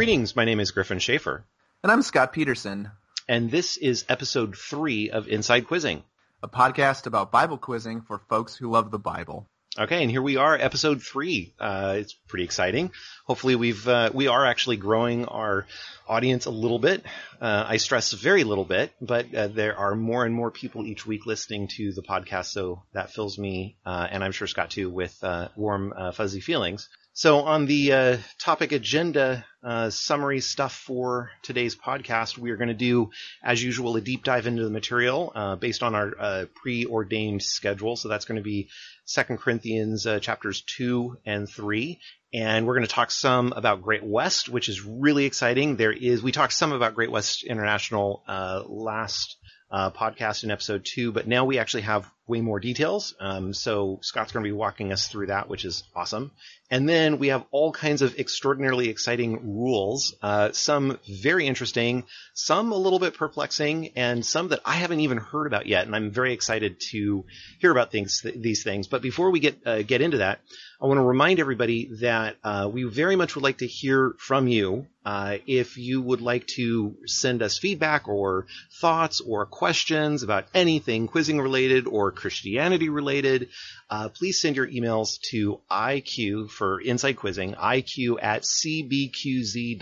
[0.00, 1.44] Greetings, my name is Griffin Schaefer,
[1.82, 2.90] And I'm Scott Peterson,
[3.28, 6.04] and this is episode three of Inside Quizzing.
[6.42, 9.46] a podcast about Bible quizzing for folks who love the Bible.
[9.78, 11.52] Okay, and here we are, episode three.
[11.60, 12.92] Uh, it's pretty exciting.
[13.26, 15.66] Hopefully, we've uh, we are actually growing our
[16.08, 17.04] audience a little bit.
[17.38, 21.06] Uh, I stress very little bit, but uh, there are more and more people each
[21.06, 24.88] week listening to the podcast, so that fills me, uh, and I'm sure Scott too,
[24.88, 26.88] with uh, warm, uh, fuzzy feelings.
[27.20, 32.68] So, on the uh, topic agenda uh, summary stuff for today's podcast, we are going
[32.68, 33.10] to do,
[33.44, 37.96] as usual, a deep dive into the material uh, based on our uh, preordained schedule.
[37.96, 38.70] So that's going to be
[39.04, 42.00] Second Corinthians uh, chapters two and three,
[42.32, 45.76] and we're going to talk some about Great West, which is really exciting.
[45.76, 49.36] There is we talked some about Great West International uh, last
[49.70, 53.14] podcast in episode two, but now we actually have way more details.
[53.20, 56.30] Um, so Scott's going to be walking us through that, which is awesome.
[56.70, 62.70] And then we have all kinds of extraordinarily exciting rules, uh, some very interesting, some
[62.70, 65.86] a little bit perplexing, and some that I haven't even heard about yet.
[65.86, 67.24] And I'm very excited to
[67.58, 68.86] hear about things, th- these things.
[68.86, 70.40] But before we get uh, get into that,
[70.80, 74.46] I want to remind everybody that uh, we very much would like to hear from
[74.46, 74.86] you.
[75.04, 78.46] Uh, if you would like to send us feedback or
[78.80, 83.48] thoughts or questions about anything quizzing related or Christianity related,
[83.88, 89.78] uh, please send your emails to IQ for Inside Quizzing, IQ at cbqz.org,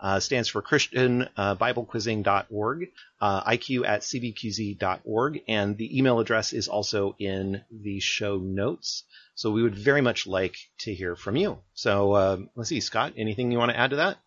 [0.00, 2.86] uh, stands for Christian uh, Bible Quizzing.org,
[3.20, 9.04] uh, IQ at cbqz.org, and the email address is also in the show notes.
[9.34, 11.58] So we would very much like to hear from you.
[11.74, 14.18] So uh, let's see, Scott, anything you want to add to that?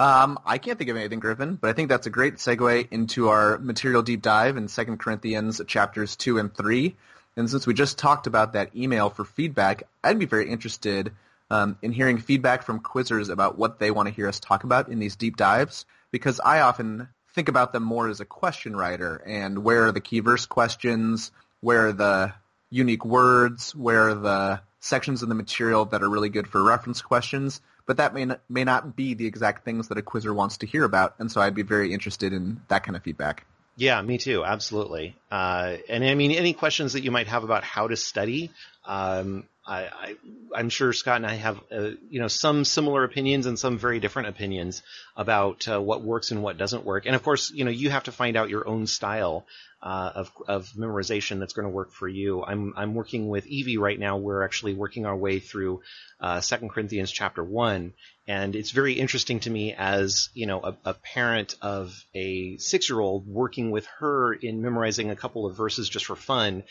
[0.00, 3.28] Um, I can't think of anything, Griffin, but I think that's a great segue into
[3.28, 6.96] our material deep dive in 2 Corinthians chapters 2 and 3.
[7.36, 11.12] And since we just talked about that email for feedback, I'd be very interested
[11.50, 14.88] um, in hearing feedback from quizzers about what they want to hear us talk about
[14.88, 19.22] in these deep dives, because I often think about them more as a question writer
[19.26, 21.30] and where are the key verse questions,
[21.60, 22.32] where are the
[22.70, 27.02] unique words, where are the sections of the material that are really good for reference
[27.02, 30.58] questions, but that may not, may not be the exact things that a quizzer wants
[30.58, 33.44] to hear about, and so I'd be very interested in that kind of feedback.
[33.74, 34.44] Yeah, me too.
[34.44, 35.16] Absolutely.
[35.28, 38.52] Uh, and I mean, any questions that you might have about how to study,
[38.84, 40.14] um, I,
[40.54, 43.98] I'm sure Scott and I have, uh, you know, some similar opinions and some very
[43.98, 44.84] different opinions
[45.16, 47.06] about uh, what works and what doesn't work.
[47.06, 49.46] And of course, you know, you have to find out your own style
[49.82, 52.44] uh, of of memorization that's going to work for you.
[52.44, 54.18] I'm I'm working with Evie right now.
[54.18, 55.80] We're actually working our way through
[56.20, 57.94] uh, Corinthians chapter one,
[58.26, 62.90] and it's very interesting to me as you know a, a parent of a six
[62.90, 66.62] year old working with her in memorizing a couple of verses just for fun.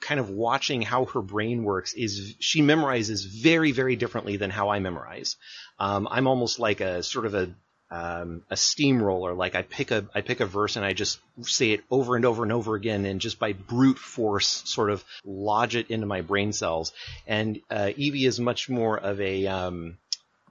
[0.00, 4.70] Kind of watching how her brain works is she memorizes very very differently than how
[4.70, 5.36] I memorize.
[5.78, 7.54] Um, I'm almost like a sort of a
[7.90, 9.34] um, a steamroller.
[9.34, 12.24] Like I pick a I pick a verse and I just say it over and
[12.24, 16.20] over and over again, and just by brute force, sort of lodge it into my
[16.20, 16.92] brain cells.
[17.26, 19.98] And uh, Evie is much more of a um,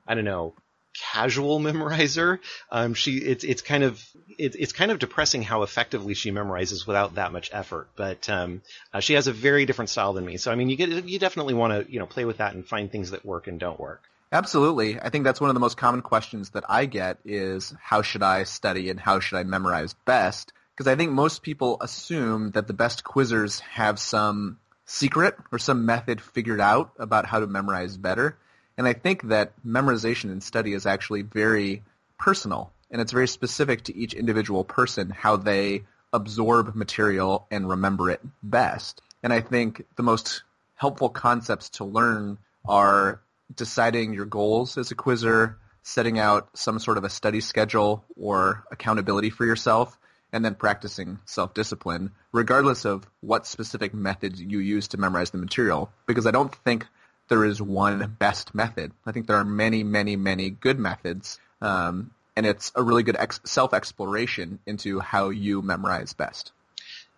[0.08, 0.54] I don't know
[1.00, 2.40] casual memorizer.
[2.72, 4.04] Um, she it's it's kind of
[4.38, 7.88] it's it's kind of depressing how effectively she memorizes without that much effort.
[7.96, 8.62] But um,
[8.94, 10.38] uh, she has a very different style than me.
[10.38, 12.66] So I mean, you get you definitely want to you know play with that and
[12.66, 14.04] find things that work and don't work.
[14.32, 15.00] Absolutely.
[15.00, 18.22] I think that's one of the most common questions that I get is how should
[18.22, 20.54] I study and how should I memorize best?
[20.76, 25.86] Because I think most people assume that the best quizzers have some secret or some
[25.86, 28.38] method figured out about how to memorize better.
[28.78, 31.84] And I think that memorization and study is actually very
[32.20, 38.10] personal and it's very specific to each individual person how they absorb material and remember
[38.10, 39.02] it best.
[39.24, 40.44] And I think the most
[40.76, 43.22] helpful concepts to learn are
[43.54, 48.64] deciding your goals as a quizzer, setting out some sort of a study schedule or
[48.72, 49.98] accountability for yourself,
[50.32, 55.92] and then practicing self-discipline, regardless of what specific methods you use to memorize the material.
[56.06, 56.86] Because I don't think
[57.30, 58.92] there is one best method.
[59.06, 63.18] I think there are many, many, many good methods, um, and it's a really good
[63.18, 66.52] ex- self-exploration into how you memorize best.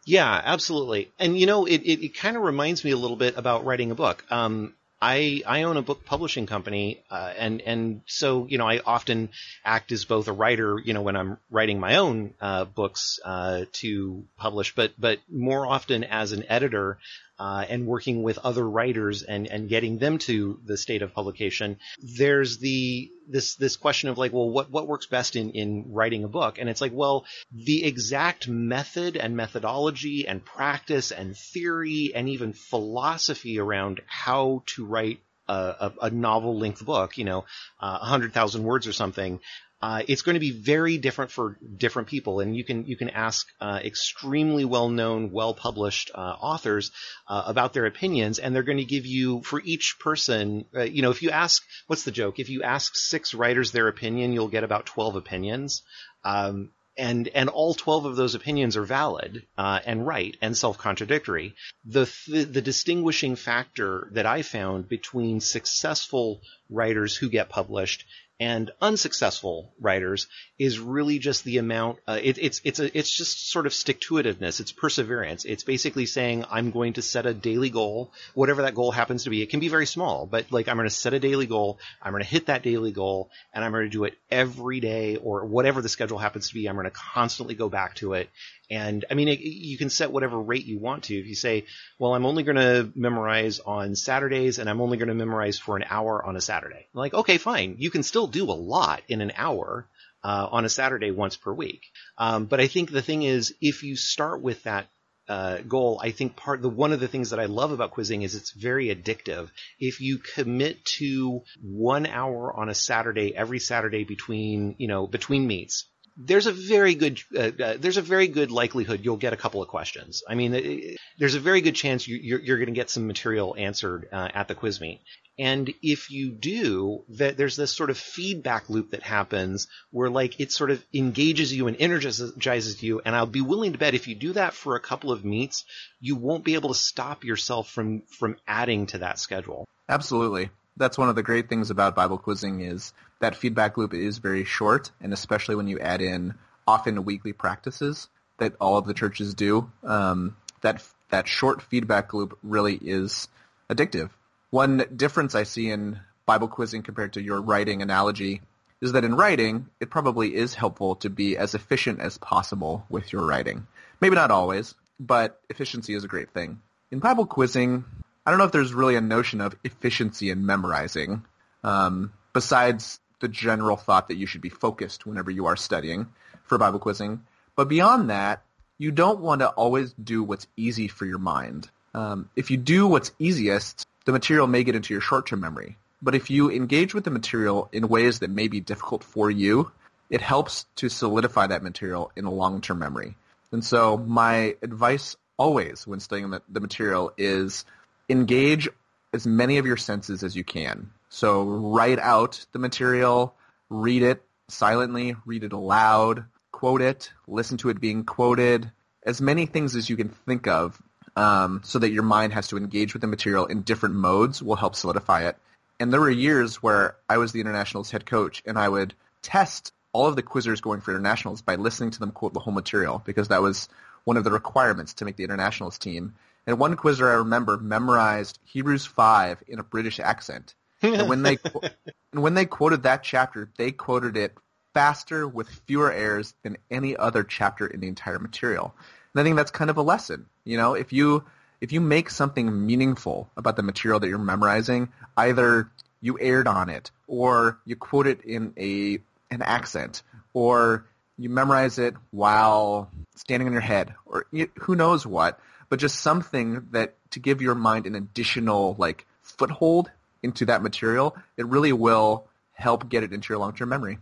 [0.06, 1.12] Yeah, absolutely.
[1.20, 3.92] And you know, it, it, it kind of reminds me a little bit about writing
[3.92, 4.24] a book.
[4.32, 8.82] Um, I, I own a book publishing company, uh, and and so you know I
[8.86, 9.30] often
[9.66, 13.66] act as both a writer, you know, when I'm writing my own uh, books uh,
[13.74, 17.00] to publish, but but more often as an editor
[17.42, 21.80] uh, and working with other writers and and getting them to the state of publication.
[22.00, 26.24] There's the this this question of like, well, what what works best in in writing
[26.24, 26.60] a book?
[26.60, 32.54] And it's like, well, the exact method and methodology and practice and theory and even
[32.54, 37.40] philosophy around how to write a, a, novel length book, you know,
[37.82, 39.40] uh, a hundred thousand words or something,
[39.82, 43.10] uh, it's going to be very different for different people, and you can you can
[43.10, 46.92] ask uh, extremely well known, well published uh, authors
[47.28, 50.66] uh, about their opinions, and they're going to give you for each person.
[50.76, 52.40] Uh, you know, if you ask, what's the joke?
[52.40, 55.82] If you ask six writers their opinion, you'll get about twelve opinions.
[56.24, 61.56] Um, and and all 12 of those opinions are valid uh, and right and self-contradictory
[61.86, 68.06] the th- the distinguishing factor that i found between successful writers who get published
[68.42, 70.26] and unsuccessful writers
[70.58, 72.00] is really just the amount.
[72.08, 74.60] Uh, it, it's it's a it's just sort of stick to itiveness.
[74.60, 75.46] It's perseverance.
[75.46, 79.30] It's basically saying I'm going to set a daily goal, whatever that goal happens to
[79.30, 79.44] be.
[79.44, 81.78] It can be very small, but like I'm going to set a daily goal.
[82.02, 85.18] I'm going to hit that daily goal, and I'm going to do it every day
[85.18, 86.68] or whatever the schedule happens to be.
[86.68, 88.32] I'm going to constantly go back to it,
[88.72, 91.16] and I mean, it, you can set whatever rate you want to.
[91.16, 91.66] If you say,
[92.00, 95.76] well, I'm only going to memorize on Saturdays and I'm only going to memorize for
[95.76, 96.88] an hour on a Saturday.
[96.94, 97.76] I'm like, okay, fine.
[97.80, 99.90] You can still do a lot in an hour
[100.24, 101.82] uh, on a Saturday once per week.
[102.18, 104.88] Um, but I think the thing is, if you start with that
[105.28, 108.22] uh, goal, I think part the one of the things that I love about quizzing
[108.22, 109.50] is it's very addictive.
[109.80, 115.46] If you commit to one hour on a Saturday every Saturday between you know between
[115.46, 115.86] meets,
[116.18, 119.62] there's a very good uh, uh, there's a very good likelihood you'll get a couple
[119.62, 120.24] of questions.
[120.28, 123.08] I mean, it, there's a very good chance you, you're, you're going to get some
[123.08, 125.02] material answered uh, at the quiz meet.
[125.40, 130.40] And if you do, that there's this sort of feedback loop that happens where like
[130.40, 133.02] it sort of engages you and energizes you.
[133.04, 135.66] And I'll be willing to bet if you do that for a couple of meets,
[136.00, 139.66] you won't be able to stop yourself from from adding to that schedule.
[139.90, 144.18] Absolutely that's one of the great things about Bible quizzing is that feedback loop is
[144.18, 146.36] very short, and especially when you add in
[146.68, 152.38] often weekly practices that all of the churches do, um, that that short feedback loop
[152.44, 153.28] really is
[153.70, 154.10] addictive.
[154.50, 158.42] One difference I see in Bible quizzing compared to your writing analogy
[158.82, 163.14] is that in writing, it probably is helpful to be as efficient as possible with
[163.14, 163.68] your writing.
[164.00, 166.62] Maybe not always, but efficiency is a great thing.
[166.90, 167.86] In Bible quizzing,
[168.26, 171.24] I don't know if there's really a notion of efficiency in memorizing,
[171.64, 176.08] um, besides the general thought that you should be focused whenever you are studying
[176.44, 177.24] for Bible quizzing.
[177.56, 178.44] But beyond that,
[178.78, 181.70] you don't want to always do what's easy for your mind.
[181.94, 185.78] Um, if you do what's easiest, the material may get into your short-term memory.
[186.02, 189.72] But if you engage with the material in ways that may be difficult for you,
[190.10, 193.16] it helps to solidify that material in a long-term memory.
[193.52, 197.66] And so my advice always when studying the, the material is
[198.10, 198.68] engage
[199.14, 200.90] as many of your senses as you can.
[201.14, 203.36] So write out the material,
[203.70, 206.24] read it silently, read it aloud,
[206.54, 208.72] quote it, listen to it being quoted,
[209.04, 210.82] as many things as you can think of
[211.18, 214.56] um, so that your mind has to engage with the material in different modes will
[214.56, 215.36] help solidify it.
[215.82, 219.74] And there were years where I was the internationals head coach and I would test
[219.92, 223.04] all of the quizzers going for internationals by listening to them quote the whole material
[223.06, 223.68] because that was
[224.06, 226.14] one of the requirements to make the internationals team.
[226.48, 230.56] And one quizzer I remember memorized Hebrews 5 in a British accent.
[230.82, 231.38] And when they
[232.14, 234.34] and when they quoted that chapter, they quoted it
[234.74, 238.74] faster with fewer errors than any other chapter in the entire material.
[239.14, 240.28] And I think that's kind of a lesson.
[240.44, 241.24] You know, if you
[241.60, 245.70] if you make something meaningful about the material that you're memorizing, either
[246.02, 249.00] you erred on it, or you quote it in a
[249.34, 250.86] an accent, or
[251.18, 254.26] you memorize it while standing on your head, or
[254.60, 255.40] who knows what
[255.72, 259.90] but just something that to give your mind an additional like foothold
[260.24, 263.98] into that material, it really will help get it into your long-term memory.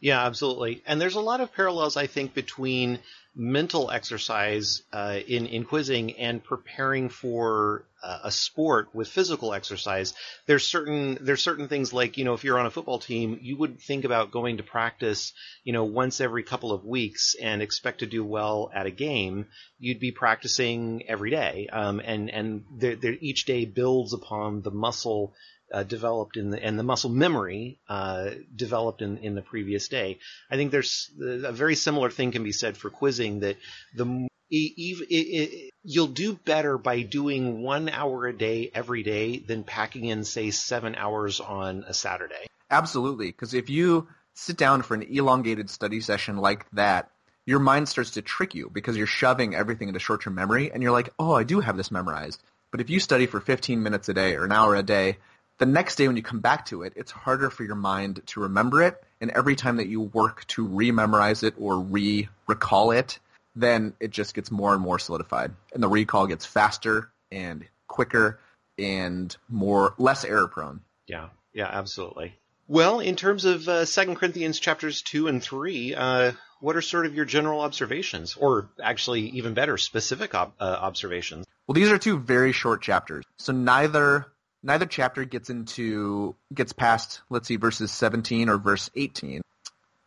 [0.00, 0.82] Yeah, absolutely.
[0.86, 2.98] And there's a lot of parallels, I think, between
[3.36, 10.14] mental exercise uh, in in quizzing and preparing for uh, a sport with physical exercise.
[10.46, 13.58] There's certain there's certain things like you know if you're on a football team, you
[13.58, 17.98] would think about going to practice you know once every couple of weeks and expect
[17.98, 19.46] to do well at a game.
[19.78, 24.70] You'd be practicing every day, um, and and they're, they're, each day builds upon the
[24.70, 25.34] muscle
[25.72, 30.18] uh, developed in the and the muscle memory uh, developed in, in the previous day.
[30.50, 33.56] I think there's a very similar thing can be said for quizzing that
[33.94, 39.64] the it, it, you'll do better by doing one hour a day every day than
[39.64, 42.46] packing in say seven hours on a Saturday.
[42.70, 47.10] Absolutely, because if you sit down for an elongated study session like that,
[47.44, 50.92] your mind starts to trick you because you're shoving everything into short-term memory, and you're
[50.92, 52.42] like, oh, I do have this memorized.
[52.72, 55.18] But if you study for 15 minutes a day or an hour a day,
[55.58, 58.40] the next day when you come back to it, it's harder for your mind to
[58.40, 59.02] remember it.
[59.20, 63.18] And every time that you work to re-memorize it or re-recall it,
[63.54, 65.52] then it just gets more and more solidified.
[65.72, 68.38] And the recall gets faster and quicker.
[68.78, 70.80] and more less error prone.
[71.06, 72.34] Yeah, yeah, absolutely.
[72.68, 77.06] Well, in terms of uh, Second Corinthians chapters two and three, uh, what are sort
[77.06, 81.46] of your general observations, or actually even better, specific ob- uh, observations?
[81.66, 84.26] Well, these are two very short chapters, so neither
[84.66, 89.40] neither chapter gets into gets past let's see verses 17 or verse 18.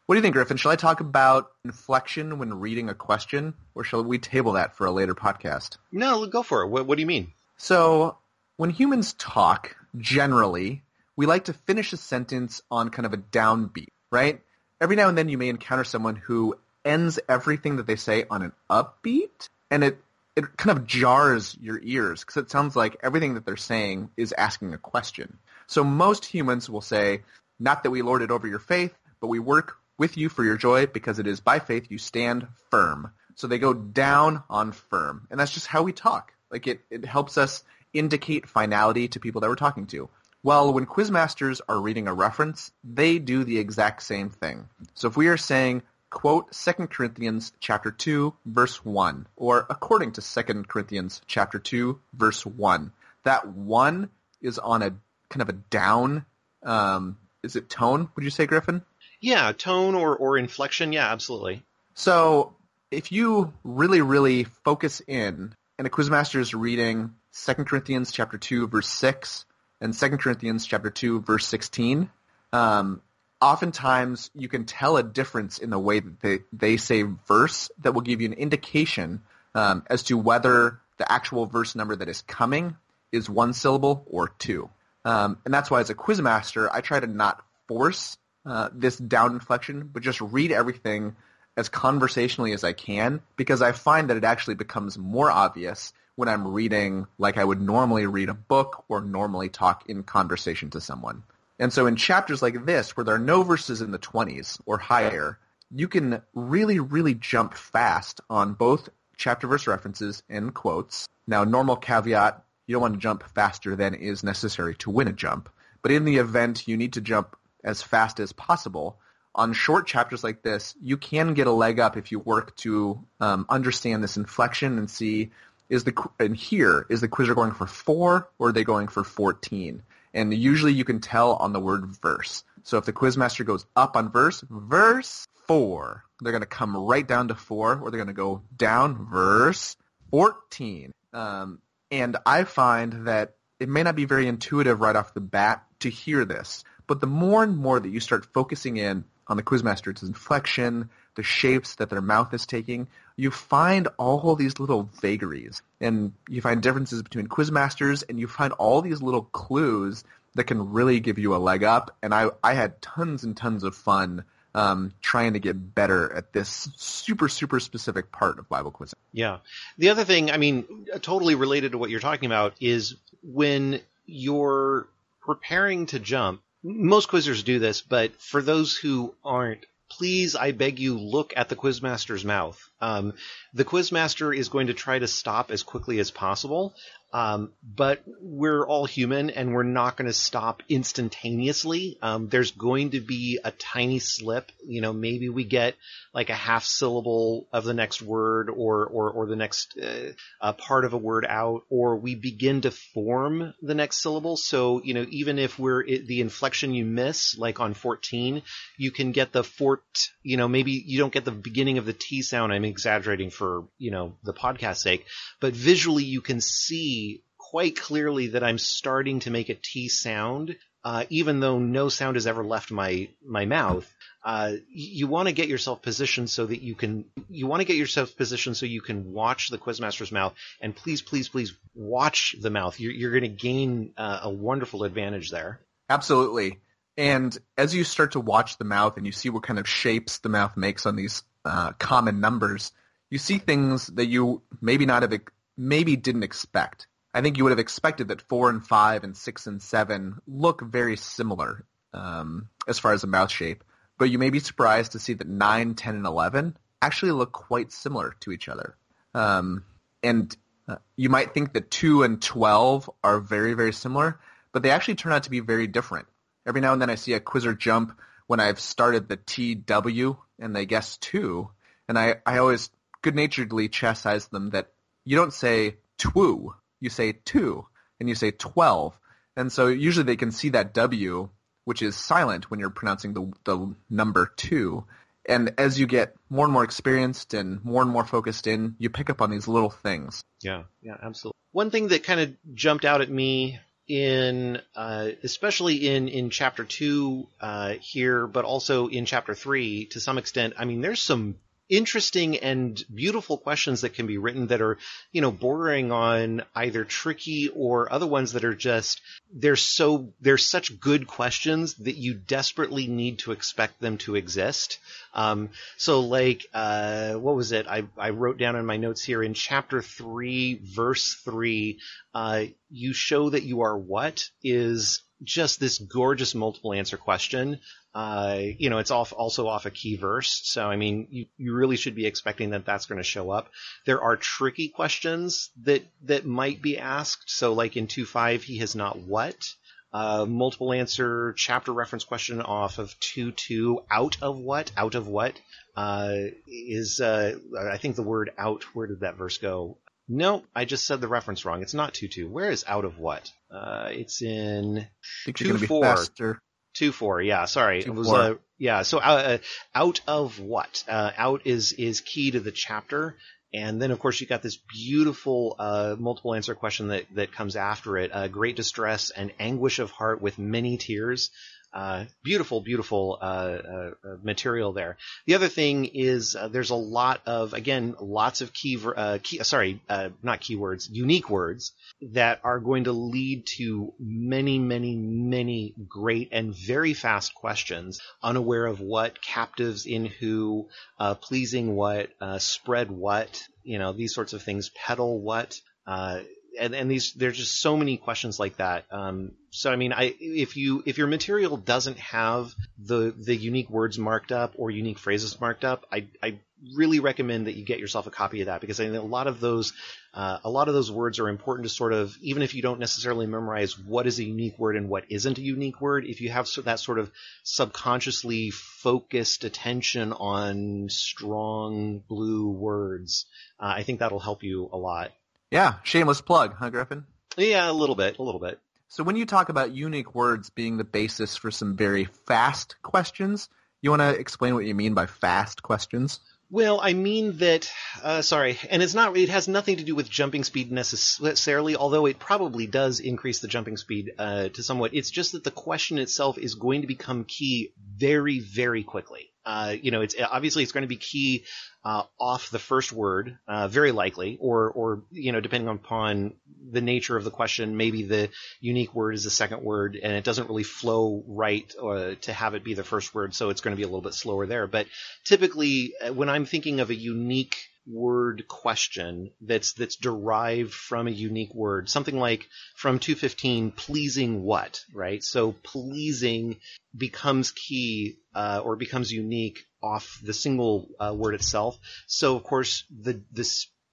[0.06, 0.58] What do you think, Griffin?
[0.58, 4.88] Shall I talk about inflection when reading a question, or shall we table that for
[4.88, 5.78] a later podcast?
[5.92, 6.70] No, go for it.
[6.70, 7.32] What, what do you mean?
[7.58, 8.18] So,
[8.58, 10.82] when humans talk, generally,
[11.16, 14.42] we like to finish a sentence on kind of a downbeat, right?
[14.82, 18.42] Every now and then you may encounter someone who ends everything that they say on
[18.42, 20.00] an upbeat, and it,
[20.40, 24.34] it kind of jars your ears because it sounds like everything that they're saying is
[24.38, 25.38] asking a question.
[25.68, 27.22] So most humans will say,
[27.60, 30.58] not that we lord it over your faith, but we work with you for your
[30.58, 33.12] joy because it is by faith you stand firm.
[33.36, 35.28] So they go down on firm.
[35.30, 36.34] And that's just how we talk.
[36.50, 40.10] Like it, it helps us indicate finality to people that we're talking to.
[40.42, 44.70] Well, when quizmasters are reading a reference, they do the exact same thing.
[44.94, 50.22] So if we are saying, quote 2 Corinthians chapter 2 verse 1 or according to
[50.22, 52.92] 2 Corinthians chapter 2 verse 1,
[53.24, 54.10] that 1
[54.42, 54.92] is on a
[55.30, 56.26] kind of a down
[56.64, 58.82] um, is it tone, would you say Griffin?
[59.22, 60.94] Yeah, tone or, or inflection.
[60.94, 61.64] Yeah, absolutely.
[61.94, 62.56] So
[62.92, 67.14] if you really, really focus in and a quizmaster is reading
[67.46, 69.46] 2 Corinthians chapter 2 verse 6
[69.82, 72.10] and 2 Corinthians chapter 2 verse 16,
[72.52, 73.02] um,
[73.42, 77.94] oftentimes you can tell a difference in the way that they, they say verse that
[77.94, 79.22] will give you an indication
[79.56, 82.76] um, as to whether the actual verse number that is coming
[83.12, 84.70] is one syllable or two.
[85.06, 89.34] Um, and that's why as a quizmaster, I try to not force uh, this down
[89.34, 91.16] inflection, but just read everything
[91.56, 96.30] as conversationally as I can because I find that it actually becomes more obvious when
[96.30, 100.82] I'm reading like I would normally read a book or normally talk in conversation to
[100.82, 101.24] someone.
[101.60, 104.78] And so in chapters like this, where there are no verses in the 20s or
[104.78, 105.38] higher,
[105.70, 111.08] you can really, really jump fast on both chapter verse references and quotes.
[111.28, 115.14] Now, normal caveat, you don't want to jump faster than is necessary to win a
[115.14, 115.50] jump.
[115.82, 119.00] But in the event you need to jump as fast as possible,
[119.36, 123.06] on short chapters like this, you can get a leg up if you work to
[123.20, 125.32] um, understand this inflection and see
[125.70, 129.04] is the and here is the quizzer going for four or are they going for
[129.04, 129.84] 14?
[130.14, 132.44] And usually you can tell on the word verse.
[132.64, 137.08] So if the quizmaster goes up on verse, verse four, they're going to come right
[137.08, 139.76] down to four, or they're going to go down verse
[140.12, 140.92] 14.
[141.14, 141.60] Um,
[141.92, 145.90] and I find that it may not be very intuitive right off the bat to
[145.90, 149.92] hear this, but the more and more that you start focusing in on the quizmaster,
[149.92, 155.62] its inflection, the shapes that their mouth is taking, you find all these little vagaries.
[155.80, 160.04] And you find differences between quizmasters, and you find all these little clues
[160.36, 161.96] that can really give you a leg up.
[162.02, 166.34] And I, I had tons and tons of fun um, trying to get better at
[166.34, 168.98] this super, super specific part of Bible quizzing.
[169.12, 169.38] Yeah.
[169.78, 174.88] The other thing, I mean, totally related to what you're talking about, is when you're
[175.22, 180.80] preparing to jump, most quizzers do this, but for those who aren't, please, I beg
[180.80, 182.69] you, look at the quizmaster's mouth.
[182.82, 183.14] Um,
[183.54, 186.76] the quizmaster is going to try to stop as quickly as possible,
[187.12, 191.98] um, but we're all human and we're not going to stop instantaneously.
[192.04, 194.52] Um, there's going to be a tiny slip.
[194.64, 195.76] You know, maybe we get
[196.14, 200.54] like a half syllable of the next word or, or, or the next uh, uh,
[200.54, 204.38] part of a word out, or we begin to form the next syllable.
[204.38, 208.44] So, you know, even if we're it, the inflection you miss, like on 14,
[208.78, 209.84] you can get the fort,
[210.22, 212.54] you know, maybe you don't get the beginning of the T sound.
[212.70, 215.06] Exaggerating for, you know, the podcast sake,
[215.40, 220.56] but visually you can see quite clearly that I'm starting to make a T sound,
[220.84, 223.92] uh, even though no sound has ever left my my mouth.
[224.24, 227.78] Uh, you want to get yourself positioned so that you can you want to get
[227.78, 232.50] yourself positioned so you can watch the quizmaster's mouth and please please please watch the
[232.50, 232.80] mouth.
[232.80, 235.62] You're, you're going to gain uh, a wonderful advantage there.
[235.90, 236.60] Absolutely.
[236.98, 240.20] And as you start to watch the mouth and you see what kind of shapes
[240.20, 242.72] the mouth makes on these uh, common numbers
[243.10, 245.20] you see things that you maybe not have
[245.58, 249.48] maybe didn't expect I think you would have expected that four and five and six
[249.48, 253.64] and seven look very similar um, as far as the mouth shape,
[253.98, 257.72] but you may be surprised to see that nine, ten, and eleven actually look quite
[257.72, 258.76] similar to each other.
[259.14, 259.66] Um,
[260.04, 260.36] and
[260.68, 264.20] uh, you might think that two and twelve are very, very similar,
[264.54, 266.08] but they actually turn out to be very different.
[266.46, 270.56] Every now and then I see a quizzer jump when I've started the TW and
[270.56, 271.50] they guess two,
[271.90, 272.70] and I, I always
[273.02, 274.72] good-naturedly chastise them that
[275.04, 277.66] you don't say two you say two.
[278.00, 278.98] and you say 12.
[279.36, 281.30] And so usually they can see that W,
[281.66, 284.86] which is silent when you're pronouncing the, the number 2.
[285.28, 288.90] And as you get more and more experienced and more and more focused in, you
[288.90, 290.24] pick up on these little things.
[290.42, 291.38] Yeah, yeah, absolutely.
[291.52, 293.60] One thing that kind of jumped out at me
[293.90, 300.00] in, uh, especially in in chapter two uh, here, but also in chapter three to
[300.00, 300.54] some extent.
[300.58, 301.36] I mean, there's some
[301.70, 304.78] interesting and beautiful questions that can be written that are,
[305.12, 310.38] you know, bordering on either tricky or other ones that are just they're so they're
[310.38, 314.80] such good questions that you desperately need to expect them to exist.
[315.14, 317.68] Um, so like uh, what was it?
[317.68, 321.80] I I wrote down in my notes here in chapter three, verse three.
[322.14, 327.60] Uh, you show that you are what is just this gorgeous multiple answer question
[327.94, 330.42] uh, you know, it's off, also off a key verse.
[330.44, 333.50] So, I mean, you, you really should be expecting that that's going to show up.
[333.86, 337.30] There are tricky questions that, that might be asked.
[337.30, 339.54] So, like in 2.5, he has not what?
[339.92, 344.72] Uh, multiple answer chapter reference question off of 2.2, out of what?
[344.78, 345.40] Out of what?
[345.76, 346.14] Uh,
[346.48, 347.36] is, uh,
[347.72, 349.78] I think the word out, where did that verse go?
[350.08, 351.62] No, I just said the reference wrong.
[351.62, 352.30] It's not 2.2.
[352.30, 353.32] Where is out of what?
[353.52, 354.88] Uh, it's in
[355.28, 356.40] 2.4.
[356.74, 357.46] Two four, yeah.
[357.46, 358.18] Sorry, Two, it was four.
[358.20, 358.84] uh, yeah.
[358.84, 359.38] So uh,
[359.74, 360.84] out of what?
[360.88, 363.16] Uh, out is is key to the chapter,
[363.54, 367.56] and then of course you got this beautiful uh, multiple answer question that that comes
[367.56, 368.12] after it.
[368.14, 371.32] Uh, great distress and anguish of heart with many tears.
[371.72, 373.92] Uh, beautiful, beautiful uh, uh,
[374.24, 374.98] material there.
[375.28, 379.44] The other thing is uh, there's a lot of again lots of key, uh, key
[379.44, 381.74] sorry, uh, not keywords, unique words
[382.14, 388.66] that are going to lead to many, many, many great and very fast questions, unaware
[388.66, 390.68] of what, captives in who,
[391.00, 396.22] uh, pleasing what, uh, spread what, you know, these sorts of things, peddle what, uh,
[396.60, 398.86] and, and these there's just so many questions like that.
[398.92, 403.70] Um, so I mean, I if you if your material doesn't have the the unique
[403.70, 406.40] words marked up or unique phrases marked up, I I
[406.76, 409.28] really recommend that you get yourself a copy of that because I think a lot
[409.28, 409.74] of those
[410.14, 412.80] uh, a lot of those words are important to sort of even if you don't
[412.80, 416.30] necessarily memorize what is a unique word and what isn't a unique word, if you
[416.30, 417.12] have so, that sort of
[417.44, 423.26] subconsciously focused attention on strong blue words,
[423.60, 425.12] uh, I think that'll help you a lot.
[425.52, 427.06] Yeah, shameless plug, huh, Griffin?
[427.38, 428.60] Yeah, a little bit, a little bit.
[428.88, 433.50] So when you talk about unique words being the basis for some very fast questions,
[433.82, 436.20] you want to explain what you mean by fast questions?
[436.52, 437.72] Well, I mean that,
[438.04, 442.08] uh, sorry, and it's not, it has nothing to do with jumping speed necessarily, although
[442.08, 444.96] it probably does increase the jumping speed, uh, to somewhat.
[444.96, 449.30] It's just that the question itself is going to become key very, very quickly.
[449.46, 451.46] Uh, you know, it's obviously it's going to be key
[451.84, 456.34] uh, off the first word, uh, very likely, or or you know, depending upon
[456.72, 460.24] the nature of the question, maybe the unique word is the second word, and it
[460.24, 463.72] doesn't really flow right uh, to have it be the first word, so it's going
[463.74, 464.68] to be a little bit slower there.
[464.68, 464.88] But
[465.24, 471.12] typically, uh, when I'm thinking of a unique word question that's that's derived from a
[471.12, 471.90] unique word.
[471.90, 474.84] Something like from 215 pleasing what?
[474.94, 475.24] Right?
[475.24, 476.58] So pleasing
[476.96, 481.78] becomes key uh, or becomes unique off the single uh, word itself.
[482.08, 483.50] So of course the the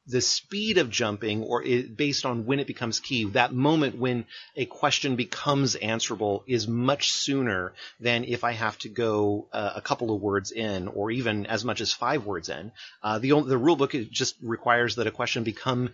[0.07, 4.25] the speed of jumping or it, based on when it becomes key that moment when
[4.57, 9.81] a question becomes answerable is much sooner than if i have to go uh, a
[9.81, 12.73] couple of words in or even as much as five words in.
[13.03, 15.91] Uh, the the rule book just requires that a question become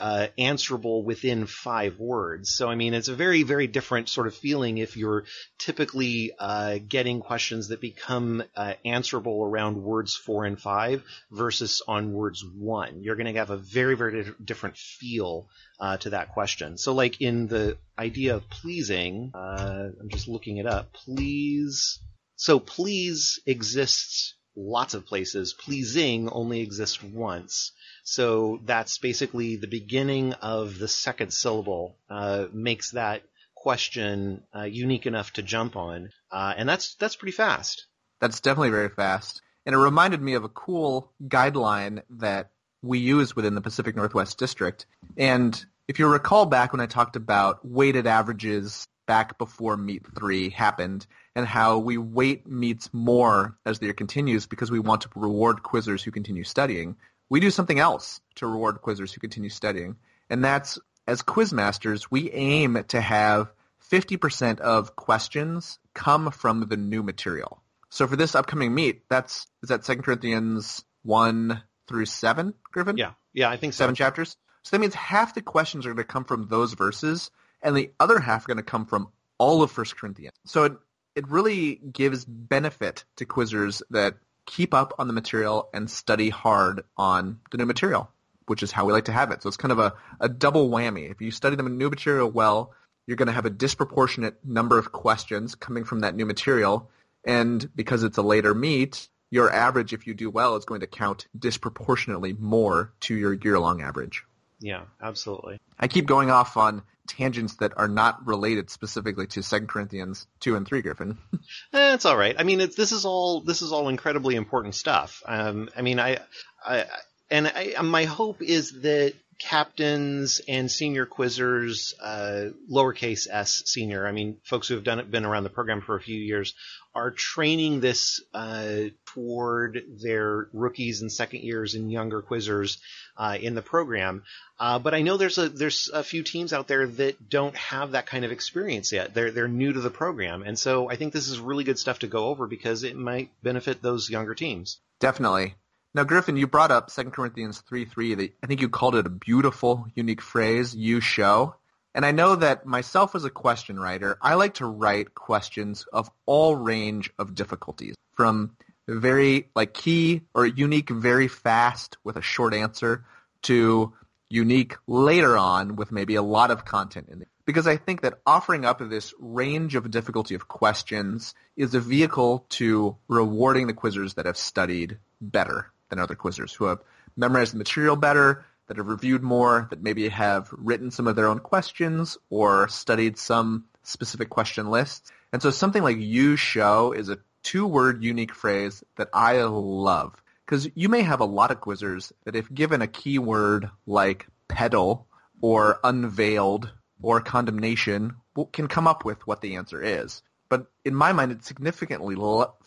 [0.00, 2.50] uh, answerable within five words.
[2.50, 5.24] So i mean it's a very very different sort of feeling if you're
[5.58, 12.12] typically uh, getting questions that become uh, answerable around words four and five versus on
[12.12, 13.02] words one.
[13.02, 16.78] You're going to have a very, very different feel uh, to that question.
[16.78, 20.92] So, like in the idea of pleasing, uh, I'm just looking it up.
[20.92, 21.98] Please.
[22.36, 25.52] So, please exists lots of places.
[25.52, 27.72] Pleasing only exists once.
[28.04, 33.22] So, that's basically the beginning of the second syllable, uh, makes that
[33.54, 36.10] question uh, unique enough to jump on.
[36.32, 37.86] Uh, and that's, that's pretty fast.
[38.20, 39.42] That's definitely very fast.
[39.66, 42.50] And it reminded me of a cool guideline that
[42.82, 44.86] we use within the Pacific Northwest District.
[45.16, 50.50] And if you recall back when I talked about weighted averages back before Meet 3
[50.50, 55.08] happened and how we weight meets more as the year continues because we want to
[55.16, 56.96] reward quizzers who continue studying,
[57.28, 59.96] we do something else to reward quizzers who continue studying.
[60.28, 63.52] And that's, as quizmasters, we aim to have
[63.90, 67.60] 50% of questions come from the new material.
[67.88, 72.96] So for this upcoming meet, that's, is that 2 Corinthians 1 through 7, Griffin?
[72.96, 73.12] Yeah.
[73.32, 73.78] Yeah, I think so.
[73.78, 74.36] Seven chapters?
[74.62, 77.30] So that means half the questions are going to come from those verses,
[77.62, 80.34] and the other half are going to come from all of First Corinthians.
[80.46, 80.72] So it,
[81.16, 84.14] it really gives benefit to quizzers that
[84.46, 88.08] keep up on the material and study hard on the new material,
[88.46, 89.42] which is how we like to have it.
[89.42, 91.10] So it's kind of a, a double whammy.
[91.10, 92.72] If you study the new material well,
[93.06, 96.90] you're going to have a disproportionate number of questions coming from that new material.
[97.24, 100.86] And because it's a later meet, your average, if you do well, is going to
[100.86, 104.24] count disproportionately more to your year-long average.
[104.60, 105.58] Yeah, absolutely.
[105.78, 110.54] I keep going off on tangents that are not related specifically to Second Corinthians two
[110.56, 111.18] and three, Griffin.
[111.72, 112.36] eh, all right.
[112.38, 115.22] I mean, it's, this is all this is all incredibly important stuff.
[115.26, 116.18] Um, I mean, I,
[116.64, 116.84] I
[117.30, 124.12] and I, my hope is that captains and senior quizzers, uh, lowercase s senior, I
[124.12, 126.54] mean, folks who have done it, been around the program for a few years,
[126.94, 132.78] are training this uh, toward their rookies and second years and younger quizzers
[133.16, 134.22] uh, in the program.
[134.58, 137.92] Uh, but I know there's a there's a few teams out there that don't have
[137.92, 139.14] that kind of experience yet.
[139.14, 142.00] They're they're new to the program, and so I think this is really good stuff
[142.00, 144.78] to go over because it might benefit those younger teams.
[144.98, 145.54] Definitely.
[145.92, 148.32] Now, Griffin, you brought up 2 Corinthians 3 3.
[148.42, 151.56] I think you called it a beautiful, unique phrase, you show.
[151.94, 156.10] And I know that myself as a question writer, I like to write questions of
[156.24, 162.54] all range of difficulties, from very like key or unique very fast with a short
[162.54, 163.04] answer
[163.42, 163.92] to
[164.28, 167.28] unique later on with maybe a lot of content in it.
[167.44, 172.46] Because I think that offering up this range of difficulty of questions is a vehicle
[172.50, 176.78] to rewarding the quizzers that have studied better than other quizzers, who have
[177.16, 181.26] memorized the material better, that have reviewed more, that maybe have written some of their
[181.26, 185.10] own questions or studied some specific question lists.
[185.32, 190.14] And so something like you show is a two-word unique phrase that I love.
[190.46, 195.08] Because you may have a lot of quizzers that if given a keyword like peddle
[195.40, 196.70] or unveiled
[197.02, 198.14] or condemnation
[198.52, 200.22] can come up with what the answer is.
[200.48, 202.14] But in my mind, it's significantly